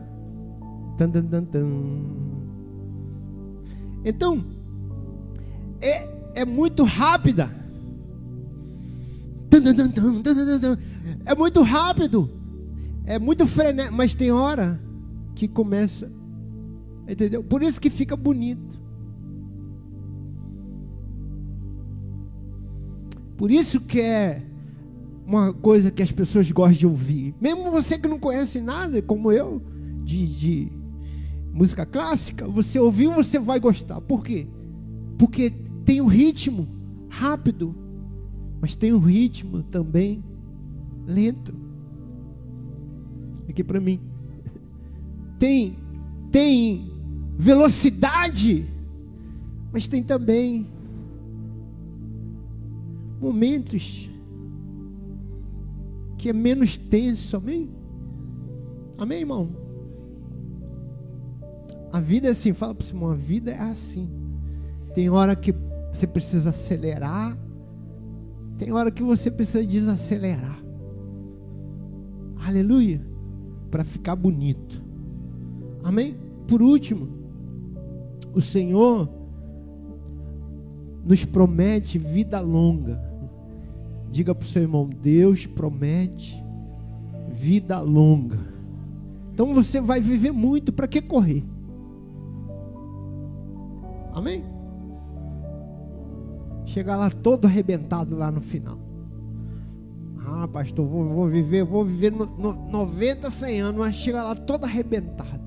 Tan, 0.99 1.11
tan, 1.11 1.24
tan, 1.24 1.45
tan. 1.45 1.66
Então, 4.05 4.45
é, 5.80 6.09
é 6.34 6.45
muito 6.45 6.82
rápida. 6.84 7.51
Tan, 9.49 9.62
tan, 9.62 9.74
tan, 9.74 10.78
É 11.24 11.34
muito 11.34 11.62
rápido. 11.62 12.30
É 13.07 13.18
muito 13.18 13.47
frenético. 13.47 13.97
Mas 13.97 14.14
tem 14.14 14.32
hora 14.32 14.80
que 15.34 15.47
começa. 15.47 16.11
Entendeu? 17.09 17.45
Por 17.45 17.62
isso 17.62 17.80
que 17.80 17.91
fica 17.91 18.16
bonito. 18.16 18.82
Por 23.43 23.51
isso 23.51 23.80
que 23.80 24.01
é 24.01 24.40
uma 25.26 25.53
coisa 25.53 25.90
que 25.90 26.01
as 26.01 26.12
pessoas 26.12 26.49
gostam 26.53 26.78
de 26.78 26.86
ouvir. 26.86 27.34
Mesmo 27.40 27.72
você 27.72 27.99
que 27.99 28.07
não 28.07 28.16
conhece 28.16 28.61
nada, 28.61 29.03
como 29.03 29.32
eu, 29.32 29.61
de, 30.05 30.28
de 30.28 30.72
música 31.53 31.84
clássica, 31.84 32.47
você 32.47 32.78
ouviu, 32.78 33.11
você 33.11 33.40
vai 33.40 33.59
gostar. 33.59 34.01
Por 34.01 34.22
quê? 34.22 34.47
Porque 35.18 35.51
tem 35.84 36.01
o 36.01 36.05
um 36.05 36.07
ritmo 36.07 36.68
rápido, 37.09 37.74
mas 38.61 38.76
tem 38.76 38.93
um 38.93 39.01
ritmo 39.01 39.64
também 39.64 40.22
lento. 41.05 41.53
Aqui 43.49 43.64
para 43.64 43.80
mim. 43.80 44.01
Tem 45.40 45.76
tem 46.30 46.93
velocidade, 47.36 48.68
mas 49.72 49.88
tem 49.88 50.01
também 50.01 50.68
momentos 53.23 54.11
que 56.18 56.29
é 56.29 56.33
menos 56.33 56.77
tenso, 56.77 57.37
amém? 57.37 57.70
Amém, 58.99 59.20
irmão? 59.20 59.49
A 61.93 62.01
vida 62.01 62.27
é 62.29 62.31
assim, 62.33 62.53
fala 62.53 62.75
para 62.75 62.85
o 62.85 62.89
irmão, 62.89 63.11
a 63.11 63.14
vida 63.14 63.53
é 63.53 63.61
assim. 63.61 64.09
Tem 64.93 65.09
hora 65.09 65.37
que 65.37 65.55
você 65.93 66.07
precisa 66.07 66.51
acelerar, 66.51 67.39
tem 68.59 68.73
hora 68.73 68.91
que 68.91 69.03
você 69.03 69.31
precisa 69.31 69.64
desacelerar. 69.64 70.61
Aleluia. 72.45 73.01
Para 73.70 73.85
ficar 73.85 74.16
bonito. 74.16 74.83
Amém? 75.83 76.16
Por 76.49 76.61
último, 76.61 77.09
o 78.35 78.41
Senhor 78.41 79.09
nos 81.05 81.25
promete 81.25 81.99
vida 81.99 82.41
longa. 82.41 83.11
Diga 84.12 84.34
para 84.34 84.44
o 84.44 84.48
seu 84.48 84.62
irmão: 84.62 84.86
Deus 84.88 85.46
promete 85.46 86.40
vida 87.30 87.80
longa. 87.80 88.38
Então 89.32 89.54
você 89.54 89.80
vai 89.80 90.00
viver 90.00 90.30
muito, 90.30 90.70
para 90.70 90.86
que 90.86 91.00
correr? 91.00 91.42
Amém? 94.12 94.44
Chegar 96.66 96.96
lá 96.96 97.10
todo 97.10 97.46
arrebentado 97.46 98.14
lá 98.14 98.30
no 98.30 98.42
final. 98.42 98.78
Ah, 100.26 100.46
pastor, 100.46 100.86
vou, 100.86 101.04
vou 101.06 101.28
viver, 101.28 101.64
vou 101.64 101.84
viver 101.84 102.12
no, 102.12 102.26
no 102.26 102.52
90, 102.70 103.30
100 103.30 103.60
anos, 103.60 103.78
mas 103.80 103.94
chega 103.94 104.22
lá 104.22 104.34
todo 104.34 104.64
arrebentado. 104.64 105.42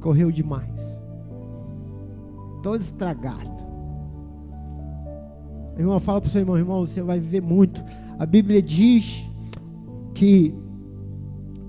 Correu 0.00 0.30
demais. 0.30 0.78
Todo 2.62 2.80
estragado. 2.80 3.69
Irmão, 5.80 5.98
fala 5.98 6.20
para 6.20 6.28
o 6.28 6.30
seu 6.30 6.40
irmão, 6.42 6.58
irmão, 6.58 6.80
você 6.84 7.00
vai 7.00 7.18
viver 7.18 7.40
muito. 7.40 7.82
A 8.18 8.26
Bíblia 8.26 8.60
diz 8.60 9.24
que 10.14 10.54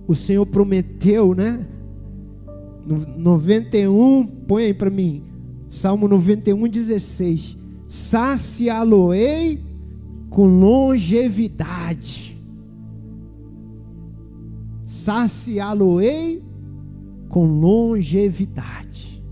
o 0.05 0.13
Senhor 0.13 0.45
prometeu, 0.45 1.33
né? 1.33 1.65
91, 2.85 4.27
põe 4.47 4.63
aí 4.65 4.73
para 4.73 4.89
mim. 4.89 5.23
Salmo 5.69 6.09
91, 6.09 6.67
16. 6.67 7.57
Saciá-lo-ei 7.87 9.63
com 10.29 10.45
longevidade. 10.59 12.37
Saciá-lo-ei 14.85 16.43
com 17.29 17.45
longevidade. 17.45 19.23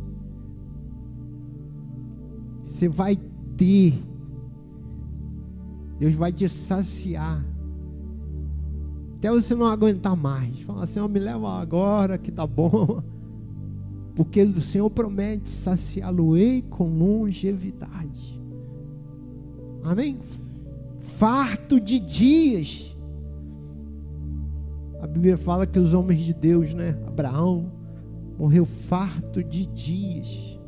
Você 2.71 2.87
vai 2.87 3.17
ter. 3.57 4.08
Deus 5.99 6.15
vai 6.15 6.31
te 6.31 6.47
saciar. 6.47 7.45
Até 9.17 9.29
você 9.29 9.53
não 9.53 9.65
aguentar 9.65 10.15
mais. 10.15 10.61
Fala, 10.61 10.87
Senhor, 10.87 11.09
me 11.09 11.19
leva 11.19 11.59
agora 11.59 12.17
que 12.17 12.31
tá 12.31 12.47
bom. 12.47 13.03
Porque 14.15 14.41
o 14.41 14.61
Senhor 14.61 14.89
promete 14.89 15.49
saciá-lo-ei 15.49 16.61
com 16.61 16.87
longevidade. 16.97 18.41
Amém? 19.83 20.17
Farto 20.99 21.79
de 21.79 21.99
dias. 21.99 22.97
A 25.01 25.07
Bíblia 25.07 25.37
fala 25.37 25.65
que 25.65 25.79
os 25.79 25.93
homens 25.93 26.21
de 26.21 26.33
Deus, 26.33 26.73
né? 26.73 26.97
Abraão 27.07 27.71
morreu 28.37 28.65
farto 28.65 29.43
de 29.43 29.65
dias. 29.65 30.58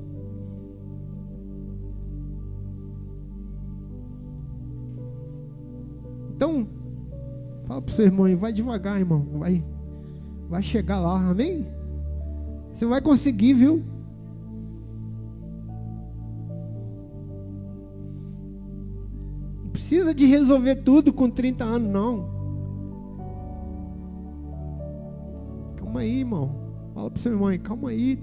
Então, 6.42 6.66
fala 7.68 7.80
para 7.84 7.92
o 7.92 7.96
seu 7.96 8.06
irmão, 8.06 8.36
vai 8.36 8.52
devagar, 8.52 8.98
irmão, 8.98 9.24
vai, 9.34 9.64
vai 10.50 10.64
chegar 10.64 11.00
lá, 11.00 11.30
amém? 11.30 11.68
Você 12.74 12.84
vai 12.84 13.00
conseguir, 13.00 13.54
viu? 13.54 13.84
Não 19.64 19.70
precisa 19.72 20.16
de 20.16 20.26
resolver 20.26 20.78
tudo 20.78 21.14
com 21.14 21.30
30 21.30 21.64
anos, 21.64 21.92
não. 21.92 22.28
Calma 25.76 26.00
aí, 26.00 26.22
irmão. 26.22 26.56
Fala 26.96 27.12
para 27.12 27.22
seu 27.22 27.34
irmão, 27.34 27.56
calma 27.60 27.92
aí. 27.92 28.18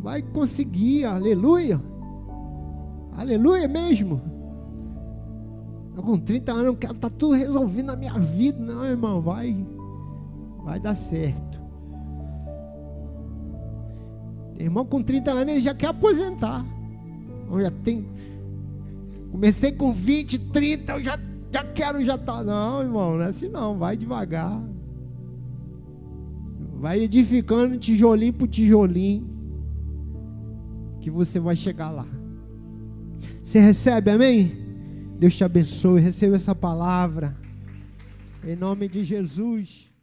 Vai 0.00 0.22
conseguir, 0.22 1.06
aleluia. 1.06 1.82
Aleluia 3.16 3.66
mesmo. 3.66 4.33
Eu 5.96 6.02
com 6.02 6.18
30 6.18 6.52
anos 6.52 6.66
eu 6.66 6.76
quero 6.76 6.94
estar 6.94 7.10
tá 7.10 7.16
tudo 7.16 7.34
resolvido 7.34 7.86
na 7.86 7.96
minha 7.96 8.18
vida. 8.18 8.58
Não, 8.58 8.84
irmão, 8.84 9.20
vai. 9.20 9.56
Vai 10.64 10.80
dar 10.80 10.96
certo. 10.96 11.62
Tem 14.54 14.66
irmão 14.66 14.84
com 14.84 15.02
30 15.02 15.30
anos, 15.30 15.48
ele 15.48 15.60
já 15.60 15.74
quer 15.74 15.88
aposentar. 15.88 16.64
Eu 17.50 17.60
já 17.60 17.70
tem. 17.70 18.06
Comecei 19.30 19.72
com 19.72 19.92
20, 19.92 20.38
30, 20.38 20.92
eu 20.94 21.00
já, 21.00 21.18
já 21.52 21.64
quero 21.64 22.04
já. 22.04 22.18
Tá. 22.18 22.42
Não, 22.42 22.82
irmão, 22.82 23.16
não 23.16 23.22
é 23.22 23.28
assim 23.28 23.48
não. 23.48 23.78
Vai 23.78 23.96
devagar. 23.96 24.60
Vai 26.80 27.00
edificando 27.00 27.78
tijolinho 27.78 28.32
por 28.32 28.48
tijolinho. 28.48 29.32
Que 31.00 31.10
você 31.10 31.38
vai 31.38 31.54
chegar 31.54 31.90
lá. 31.90 32.06
Você 33.42 33.60
recebe, 33.60 34.10
amém? 34.10 34.63
Deus 35.18 35.36
te 35.36 35.44
abençoe. 35.44 36.00
Receba 36.00 36.36
essa 36.36 36.54
palavra. 36.54 37.36
Em 38.44 38.56
nome 38.56 38.88
de 38.88 39.02
Jesus. 39.02 39.93